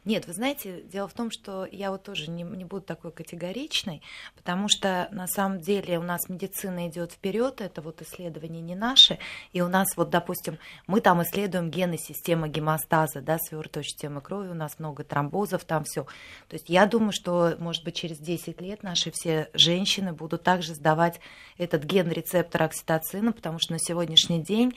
[0.03, 4.01] Нет, вы знаете, дело в том, что я вот тоже не, не буду такой категоричной,
[4.35, 9.19] потому что на самом деле у нас медицина идет вперед, это вот исследования не наши,
[9.53, 14.49] и у нас вот, допустим, мы там исследуем гены системы гемостаза, да, свертывающей системы крови,
[14.49, 16.05] у нас много тромбозов, там все.
[16.47, 20.73] То есть я думаю, что, может быть, через 10 лет наши все женщины будут также
[20.73, 21.19] сдавать
[21.59, 24.73] этот ген рецептора окситоцина, потому что на сегодняшний день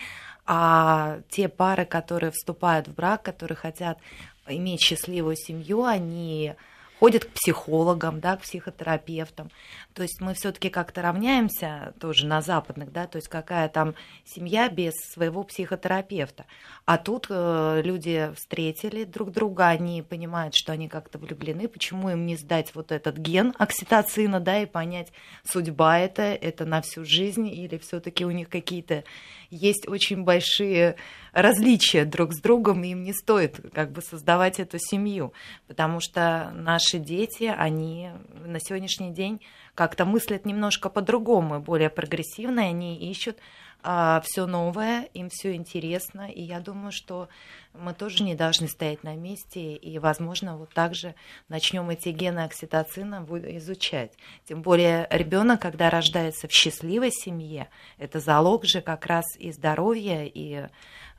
[0.47, 3.99] а те пары, которые вступают в брак, которые хотят
[4.47, 6.55] иметь счастливую семью, они
[6.99, 9.51] ходят к психологам, да, к психотерапевтам.
[9.95, 14.69] То есть мы все-таки как-то равняемся тоже на западных, да, то есть какая там семья
[14.69, 16.47] без своего психотерапевта.
[16.85, 22.27] А тут э, люди встретили друг друга, они понимают, что они как-то влюблены, почему им
[22.27, 25.13] не сдать вот этот ген окситоцина, да, и понять,
[25.45, 29.05] судьба это, это на всю жизнь, или все-таки у них какие-то
[29.49, 30.97] есть очень большие
[31.33, 35.33] различия друг с другом, и им не стоит как бы создавать эту семью,
[35.69, 38.11] потому что наши дети, они
[38.45, 39.41] на сегодняшний день
[39.75, 43.39] как-то мыслят немножко по-другому, более прогрессивно, они ищут
[43.87, 47.29] а, все новое, им все интересно, и я думаю, что
[47.75, 51.15] мы тоже не должны стоять на месте, и, возможно, вот так же
[51.49, 53.27] начнем эти гены окситоцина
[53.59, 54.13] изучать.
[54.47, 60.25] Тем более ребенок, когда рождается в счастливой семье, это залог же как раз и здоровья,
[60.25, 60.69] и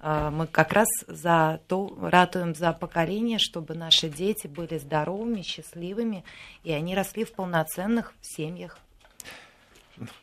[0.01, 6.23] мы как раз за то ратуем за поколение, чтобы наши дети были здоровыми, счастливыми,
[6.63, 8.77] и они росли в полноценных семьях.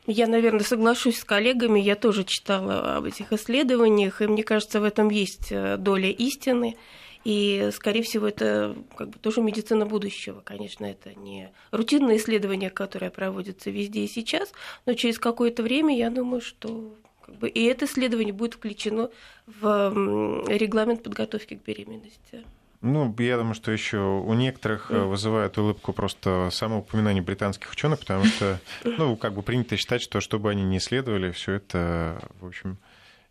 [0.07, 1.81] Я, наверное, соглашусь с коллегами.
[1.81, 6.77] Я тоже читала об этих исследованиях, и мне кажется, в этом есть э, доля истины.
[7.25, 10.41] И, скорее всего, это как бы тоже медицина будущего.
[10.41, 14.53] Конечно, это не рутинное исследование, которое проводится везде и сейчас,
[14.87, 16.93] но через какое-то время, я думаю, что
[17.33, 19.11] как бы, и это исследование будет включено
[19.47, 22.45] в регламент подготовки к беременности.
[22.83, 25.07] Ну, я думаю, что еще у некоторых mm.
[25.07, 30.21] вызывает улыбку просто само упоминание британских ученых, потому что, ну, как бы принято считать, что
[30.21, 32.77] чтобы они не исследовали, все это, в общем,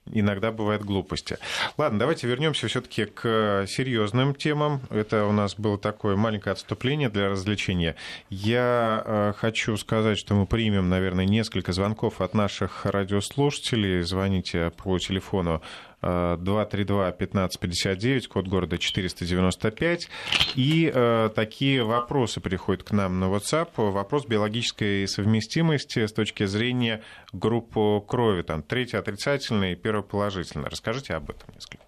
[0.06, 1.38] иногда бывают глупости.
[1.78, 4.82] Ладно, давайте вернемся все-таки к серьезным темам.
[4.89, 7.95] Это у нас было такое маленькое отступление для развлечения.
[8.30, 14.02] Я э, хочу сказать, что мы примем, наверное, несколько звонков от наших радиослушателей.
[14.02, 15.62] Звоните по телефону
[16.02, 20.10] 232-1559, код города 495.
[20.56, 23.70] И э, такие вопросы приходят к нам на WhatsApp.
[23.76, 27.02] Вопрос биологической совместимости с точки зрения
[27.34, 28.41] группы крови.
[28.41, 30.70] Там третий отрицательный, первый положительный.
[30.70, 31.84] Расскажите об этом несколько.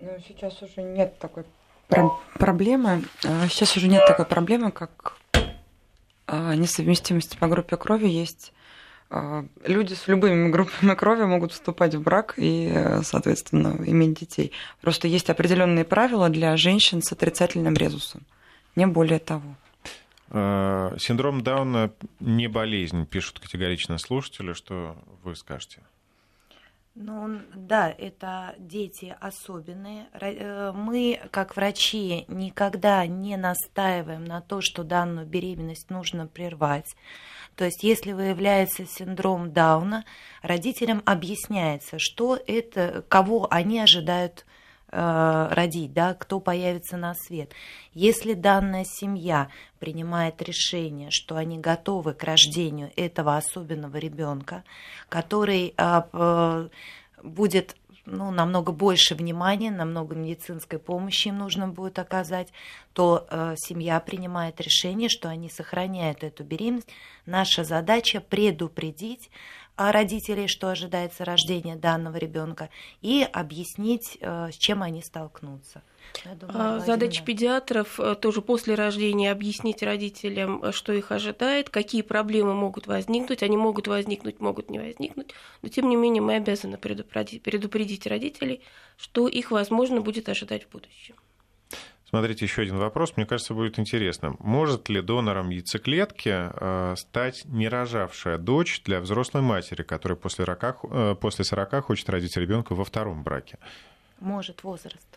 [0.00, 1.44] Ну, сейчас уже нет такой
[1.88, 3.04] про- проблемы.
[3.24, 5.16] А, сейчас уже нет такой проблемы, как
[6.26, 8.08] а, несовместимость по группе крови.
[8.08, 8.52] Есть
[9.64, 14.52] люди с любыми группами крови могут вступать в брак и, соответственно, иметь детей.
[14.80, 18.22] Просто есть определенные правила для женщин с отрицательным резусом.
[18.76, 19.54] Не более того.
[20.34, 24.54] А, синдром Дауна не болезнь, пишут категорично слушатели.
[24.54, 25.82] Что вы скажете?
[26.94, 30.08] Ну, да, это дети особенные.
[30.12, 36.94] Э, мы, как врачи, никогда не настаиваем на то, что данную беременность нужно прервать.
[37.56, 40.04] То есть, если выявляется синдром Дауна,
[40.42, 44.46] родителям объясняется, что это, кого они ожидают
[44.90, 47.52] э, родить, да, кто появится на свет.
[47.92, 49.48] Если данная семья
[49.78, 54.64] принимает решение, что они готовы к рождению этого особенного ребенка,
[55.08, 56.68] который э,
[57.22, 62.48] будет ну, намного больше внимания, намного медицинской помощи им нужно будет оказать,
[62.92, 66.88] то э, семья принимает решение, что они сохраняют эту беременность.
[67.26, 69.30] Наша задача предупредить
[69.76, 72.68] родителей, что ожидается рождение данного ребенка,
[73.00, 75.82] и объяснить, э, с чем они столкнутся.
[76.34, 82.54] Думаю, Задача педиатров э, тоже после рождения объяснить родителям, э, что их ожидает, какие проблемы
[82.54, 83.42] могут возникнуть.
[83.42, 85.34] Они могут возникнуть, могут не возникнуть.
[85.62, 88.62] Но тем не менее мы обязаны предупредить, предупредить родителей,
[88.96, 91.16] что их, возможно, будет ожидать в будущем.
[92.12, 93.14] Смотрите, еще один вопрос.
[93.16, 94.36] Мне кажется, будет интересно.
[94.38, 101.18] Может ли донором яйцеклетки э, стать не рожавшая дочь для взрослой матери, которая после, 40,
[101.18, 103.56] после 40 хочет родить ребенка во втором браке?
[104.20, 105.08] Может, возраст.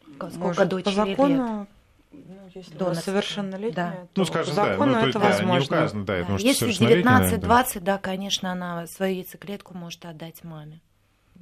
[0.00, 1.68] Сколько Может, дочери по закону, лет?
[2.12, 3.90] Ну, если До совершеннолетняя, да.
[4.12, 5.74] то ну, скажем, закону да, ну, это да, возможно.
[5.74, 6.36] Не указано, да, да.
[6.38, 7.80] Если 19-20, да.
[7.80, 10.80] да, конечно, она свою яйцеклетку может отдать маме.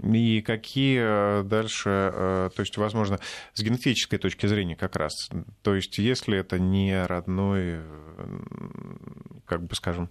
[0.03, 3.19] И какие э, дальше, э, то есть, возможно,
[3.53, 5.13] с генетической точки зрения как раз,
[5.63, 7.81] то есть, если это не родной,
[9.47, 10.11] как бы скажем,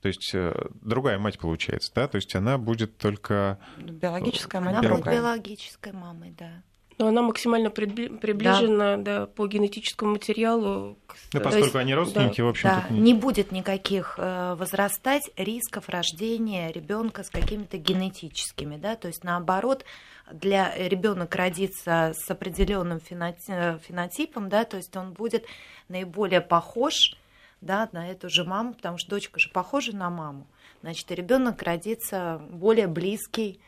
[0.00, 3.58] то есть э, другая мать получается, да, то есть она будет только...
[3.76, 6.62] Биологическая мать она будет биологической мамой, да.
[7.00, 9.20] Но она максимально приближена да.
[9.20, 10.98] Да, по генетическому материалу.
[11.32, 12.86] Ну, поскольку есть, они родственники, да, в общем-то.
[12.90, 19.24] Да, не будет никаких э, возрастать рисков рождения ребенка с какими-то генетическими, да, то есть
[19.24, 19.86] наоборот,
[20.30, 25.46] для ребенок родится с определенным э, фенотипом, да, то есть он будет
[25.88, 27.16] наиболее похож
[27.62, 30.46] да, на эту же маму, потому что дочка же похожа на маму.
[30.82, 33.58] Значит, ребенок родится более близкий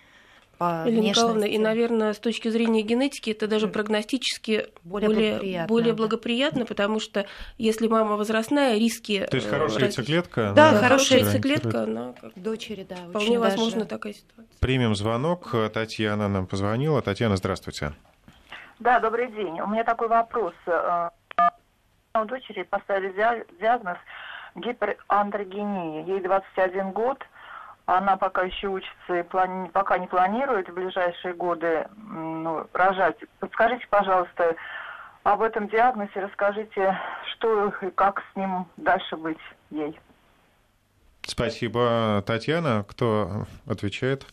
[0.62, 5.68] по Елена Николаевна, и, наверное, с точки зрения генетики это даже прогностически более, более, благоприятно,
[5.68, 6.66] более благоприятно да.
[6.66, 7.26] потому что
[7.58, 9.26] если мама возрастная, риски...
[9.28, 9.96] То есть хорошая развить...
[9.98, 10.52] яйцеклетка?
[10.54, 12.96] Да, хорошая яйцеклетка, она как дочери, да.
[13.08, 13.90] Вполне возможно даже...
[13.90, 14.58] такая ситуация.
[14.60, 15.54] Примем звонок.
[15.72, 17.02] Татьяна нам позвонила.
[17.02, 17.92] Татьяна, здравствуйте.
[18.78, 19.60] Да, добрый день.
[19.60, 20.54] У меня такой вопрос.
[20.66, 21.10] Э,
[22.14, 23.12] у дочери поставили
[23.60, 23.98] диагноз
[24.54, 26.04] гиперандрогения.
[26.04, 27.18] Ей 21 год
[27.86, 29.68] она пока еще учится и плани...
[29.70, 33.16] пока не планирует в ближайшие годы ну, рожать.
[33.40, 34.54] Подскажите, пожалуйста,
[35.24, 36.98] об этом диагнозе, расскажите,
[37.32, 39.38] что и как с ним дальше быть
[39.70, 39.98] ей.
[41.22, 42.84] Спасибо, Татьяна.
[42.88, 44.26] Кто отвечает?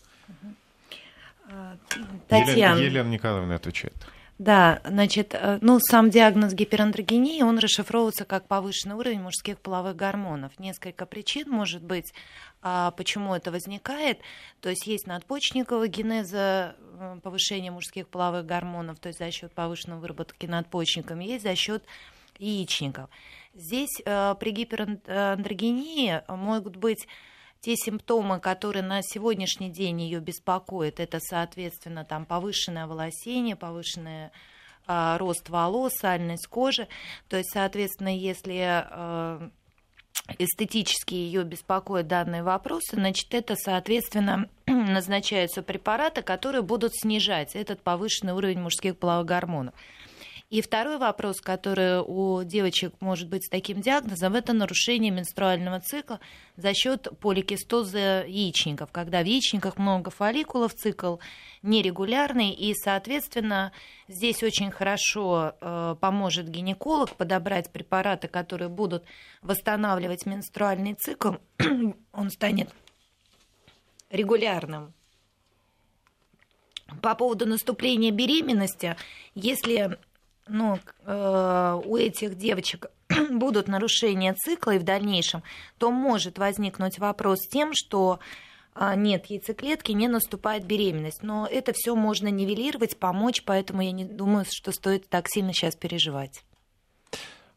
[2.28, 2.78] Татьяна.
[2.78, 3.96] Елена, Елена Николаевна отвечает.
[4.40, 10.58] Да, значит, э, ну, сам диагноз гиперандрогении, он расшифровывается как повышенный уровень мужских половых гормонов.
[10.60, 12.14] Несколько причин может быть,
[12.62, 14.20] а почему это возникает.
[14.62, 19.98] То есть есть надпочечниковая генеза э, повышения мужских половых гормонов, то есть за счет повышенной
[19.98, 21.84] выработки надпочечниками, есть за счет
[22.38, 23.10] яичников.
[23.54, 27.10] Здесь э, при гиперандрогении могут быть
[27.62, 34.30] те симптомы, которые на сегодняшний день ее беспокоят, это, соответственно, там повышенное волосение, повышенный
[34.88, 36.88] э, рост волос, сальность кожи.
[37.28, 39.50] То есть, соответственно, если э,
[40.38, 48.34] эстетически ее беспокоят данные вопросы, значит, это, соответственно, назначаются препараты, которые будут снижать этот повышенный
[48.34, 49.74] уровень мужских половых гормонов.
[50.50, 56.20] И второй вопрос, который у девочек может быть с таким диагнозом, это нарушение менструального цикла
[56.58, 61.18] за счет поликистоза яичников, когда в яичниках много фолликулов, цикл
[61.62, 63.72] нерегулярный, и, соответственно,
[64.08, 69.04] здесь очень хорошо э, поможет гинеколог подобрать препараты, которые будут
[69.44, 71.34] восстанавливать менструальный цикл,
[72.12, 72.72] он станет
[74.10, 74.94] регулярным.
[77.04, 78.96] По поводу наступления беременности,
[79.36, 80.00] если
[80.50, 82.88] ну, э, у этих девочек
[83.30, 85.44] будут нарушения цикла и в дальнейшем,
[85.78, 88.20] то может возникнуть вопрос с тем, что
[88.76, 91.24] э, нет яйцеклетки, не наступает беременность.
[91.24, 95.76] Но это все можно нивелировать, помочь, поэтому я не думаю, что стоит так сильно сейчас
[95.76, 96.44] переживать.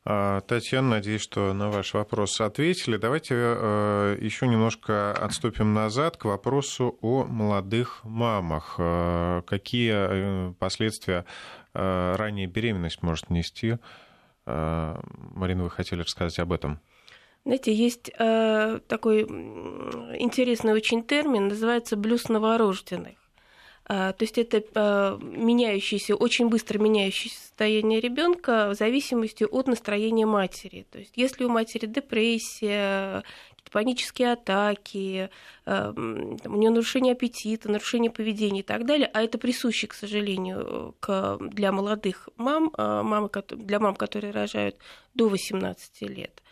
[0.04, 2.96] А, Татьяна, надеюсь, что на ваш вопрос ответили.
[2.96, 8.74] Давайте э, еще немножко отступим назад к вопросу о молодых мамах.
[8.78, 13.78] Э, какие последствия Э, ранняя беременность может нести.
[14.46, 14.96] Э,
[15.34, 16.80] Марина, вы хотели рассказать об этом?
[17.44, 23.16] Знаете, есть э, такой интересный очень термин, называется блюз новорожденных.
[23.88, 30.26] Э, то есть это э, меняющееся, очень быстро меняющееся состояние ребенка в зависимости от настроения
[30.26, 30.86] матери.
[30.90, 33.24] То есть если у матери депрессия,
[33.70, 35.30] панические атаки,
[35.66, 41.38] у нее нарушение аппетита, нарушение поведения и так далее, а это присуще, к сожалению, к,
[41.40, 44.76] для молодых мам, э, мамы, для мам, которые рожают
[45.14, 46.42] до 18 лет,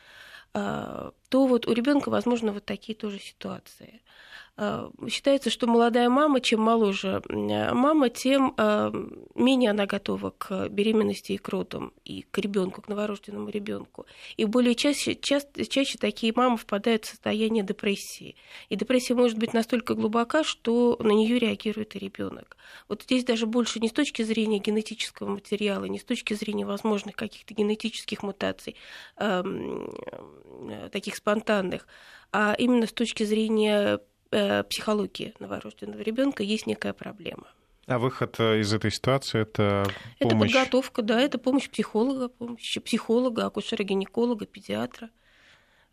[0.54, 4.00] э, то вот у ребенка возможно вот такие тоже ситуации.
[4.62, 8.92] Э, считается, что молодая мама, чем моложе э, мама, тем э,
[9.34, 14.04] менее она готова к беременности и к родам, и к ребенку, к новорожденному ребенку.
[14.36, 18.36] И более чаще, чаще, чаще такие мамы впадают в состояние депрессии.
[18.68, 22.58] И депрессия может быть настолько глубока, что на нее реагирует и ребенок.
[22.86, 27.16] Вот здесь даже больше не с точки зрения генетического материала, не с точки зрения возможных
[27.16, 28.76] каких-то генетических мутаций,
[29.16, 29.90] эм,
[30.92, 31.86] таких спонтанных,
[32.30, 33.98] а именно с точки зрения Э,
[34.30, 37.48] психологии новорожденного ребенка есть некая проблема.
[37.90, 39.84] А выход э, из этой ситуации это
[40.20, 40.50] помощь?
[40.50, 45.10] Это подготовка, да, это помощь психолога, помощь психолога, акушера-гинеколога, педиатра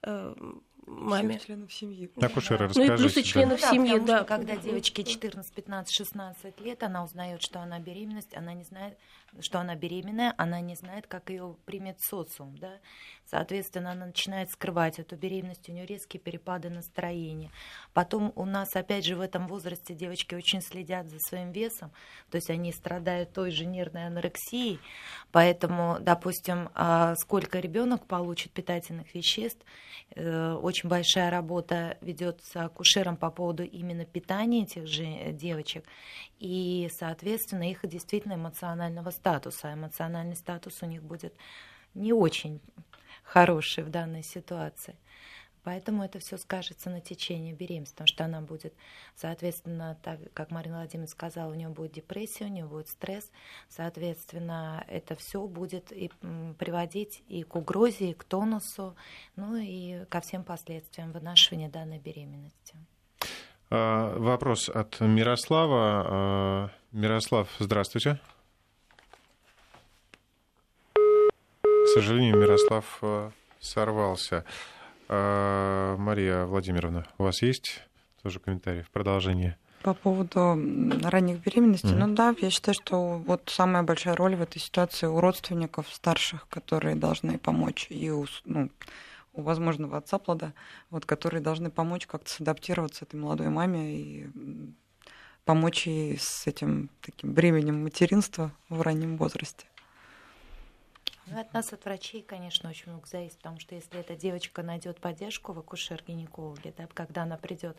[0.03, 1.37] эм, маме.
[1.37, 2.11] Всех членов семьи.
[2.21, 2.73] Акушеры, да.
[2.75, 4.19] Ну и плюс и членов да, семьи, да.
[4.19, 4.23] да.
[4.25, 8.97] когда девочке 14, 15, 16 лет, она узнает, что она беременность, она не знает,
[9.39, 12.79] что она беременная, она не знает, как ее примет социум, да.
[13.25, 17.51] Соответственно, она начинает скрывать эту беременность, у нее резкие перепады настроения.
[17.93, 21.91] Потом у нас, опять же, в этом возрасте девочки очень следят за своим весом,
[22.31, 24.79] то есть они страдают той же нервной анорексией,
[25.31, 29.65] поэтому, допустим, а, сколько ребенок получит питательных веществ,
[30.15, 35.85] э, очень большая работа ведется акушером по поводу именно питания этих же девочек
[36.39, 39.73] и, соответственно, их действительно эмоционального статуса.
[39.73, 41.33] Эмоциональный статус у них будет
[41.93, 42.61] не очень
[43.23, 44.95] хороший в данной ситуации.
[45.67, 48.73] Поэтому это все скажется на течение беременности, потому что она будет,
[49.17, 53.29] соответственно, так как Марина Владимировна сказала, у нее будет депрессия, у нее будет стресс,
[53.67, 56.09] соответственно, это все будет и
[56.57, 58.95] приводить и к угрозе, и к тонусу,
[59.35, 62.75] ну и ко всем последствиям вынашивания данной беременности.
[63.69, 66.05] А, вопрос от Мирослава.
[66.07, 68.21] А, Мирослав, здравствуйте.
[72.01, 74.45] Сожалению, Мирослав э, сорвался.
[75.09, 77.81] А, Мария Владимировна, у вас есть
[78.21, 79.57] тоже комментарий в продолжение?
[79.83, 80.39] По поводу
[81.03, 82.05] ранних беременностей, mm-hmm.
[82.07, 86.47] ну да, я считаю, что вот самая большая роль в этой ситуации у родственников старших,
[86.49, 88.69] которые должны помочь и у, ну,
[89.33, 90.53] у возможного отца плода,
[90.89, 94.29] вот, которые должны помочь как-то адаптироваться этой молодой маме и
[95.45, 99.67] помочь ей с этим таким бременем материнства в раннем возрасте.
[101.29, 104.99] Ну, от нас, от врачей, конечно, очень много зависит, потому что если эта девочка найдет
[104.99, 107.77] поддержку в акушер-гинекологе, да, когда она придет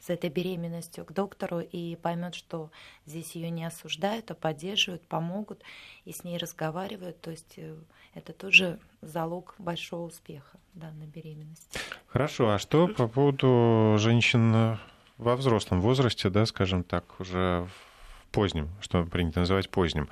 [0.00, 2.70] с этой беременностью к доктору и поймет, что
[3.06, 5.62] здесь ее не осуждают, а поддерживают, помогут
[6.04, 7.76] и с ней разговаривают, то есть э,
[8.14, 11.78] это тоже залог большого успеха данной беременности.
[12.08, 14.78] Хорошо, а что по поводу женщин
[15.18, 20.08] во взрослом возрасте, да, скажем так, уже в позднем, что принято называть поздним?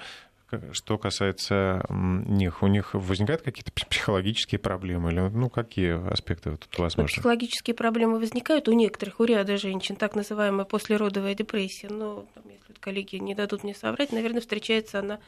[0.72, 6.84] Что касается них, у них возникают какие-то психологические проблемы или ну какие аспекты тут ну,
[6.84, 7.09] возможны?
[7.09, 11.88] Психологические проблемы возникают у некоторых, у ряда женщин, так называемая послеродовая депрессия.
[11.88, 15.18] Но там, если коллеги не дадут мне соврать, наверное, встречается она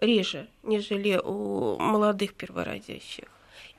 [0.00, 3.26] реже, нежели у молодых первородящих.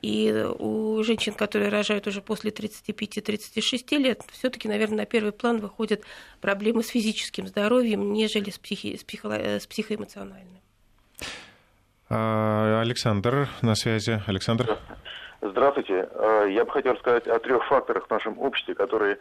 [0.02, 6.02] И у женщин, которые рожают уже после 35-36 лет, все-таки, наверное, на первый план выходят
[6.40, 10.60] проблемы с физическим здоровьем, нежели с, психи, с, психо, с психоэмоциональным.
[12.08, 14.20] А, Александр на связи.
[14.26, 14.78] Александр.
[15.40, 16.08] Здравствуйте.
[16.14, 19.18] А, я бы хотел рассказать о трех факторах в нашем обществе, которые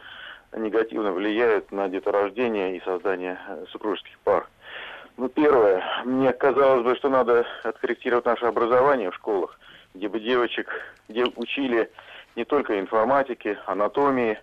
[0.56, 4.48] негативно влияют на деторождение и создание э, супружеских пар.
[5.18, 5.84] Ну, первое.
[6.06, 9.60] Мне казалось бы, что надо откорректировать наше образование в школах,
[9.96, 10.70] где бы девочек,
[11.10, 11.92] где учили
[12.36, 14.38] не только информатике, анатомии,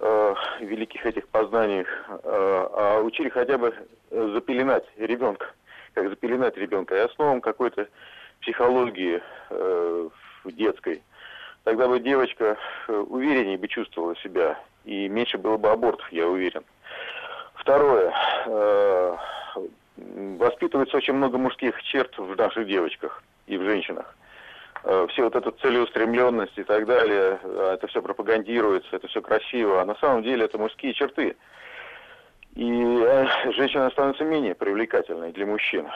[0.00, 3.74] э, великих этих познаниях, э, а учили хотя бы
[4.10, 5.46] запеленать ребенка,
[5.94, 7.88] как запеленать ребенка, и основам какой-то
[8.40, 10.08] психологии э,
[10.44, 11.02] детской.
[11.64, 16.64] Тогда бы девочка э, увереннее бы чувствовала себя, и меньше было бы абортов, я уверен.
[17.54, 18.12] Второе.
[18.46, 19.16] Э,
[19.96, 24.14] воспитывается очень много мужских черт в наших девочках и в женщинах.
[24.82, 29.80] Э, все вот эта целеустремленность и так далее, э, это все пропагандируется, это все красиво,
[29.80, 31.36] а на самом деле это мужские черты.
[32.54, 32.66] И
[33.56, 35.86] женщина становится менее привлекательной для мужчин.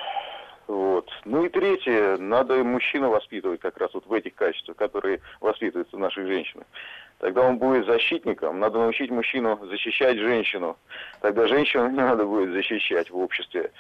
[0.66, 1.08] Вот.
[1.24, 5.98] Ну и третье, надо мужчину воспитывать как раз вот в этих качествах, которые воспитываются в
[5.98, 6.66] наших женщинах.
[7.20, 8.60] Тогда он будет защитником.
[8.60, 10.76] Надо научить мужчину защищать женщину.
[11.20, 13.70] Тогда женщину не надо будет защищать в обществе.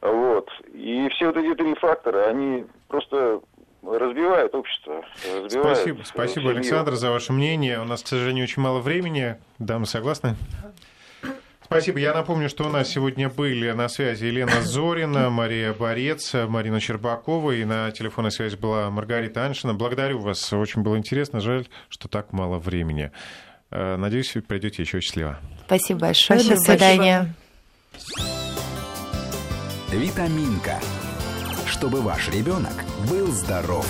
[0.00, 0.48] Вот.
[0.72, 3.40] И все вот эти три фактора, они просто
[3.82, 5.04] разбивают общество.
[5.24, 7.80] Разбивают спасибо, спасибо, Александр, за ваше мнение.
[7.80, 9.36] У нас, к сожалению, очень мало времени.
[9.58, 10.36] Дамы согласны?
[11.70, 12.00] Спасибо.
[12.00, 17.52] Я напомню, что у нас сегодня были на связи Елена Зорина, Мария Борец, Марина Щербакова,
[17.52, 19.72] и на телефонной связи была Маргарита Аншина.
[19.72, 20.52] Благодарю вас.
[20.52, 21.38] Очень было интересно.
[21.38, 23.12] Жаль, что так мало времени.
[23.70, 25.38] Э, надеюсь, вы придете еще счастливо.
[25.66, 26.40] Спасибо большое.
[26.40, 27.34] Спасибо До свидания.
[29.92, 30.80] Витаминка.
[31.66, 33.86] Чтобы ваш ребенок был здоров.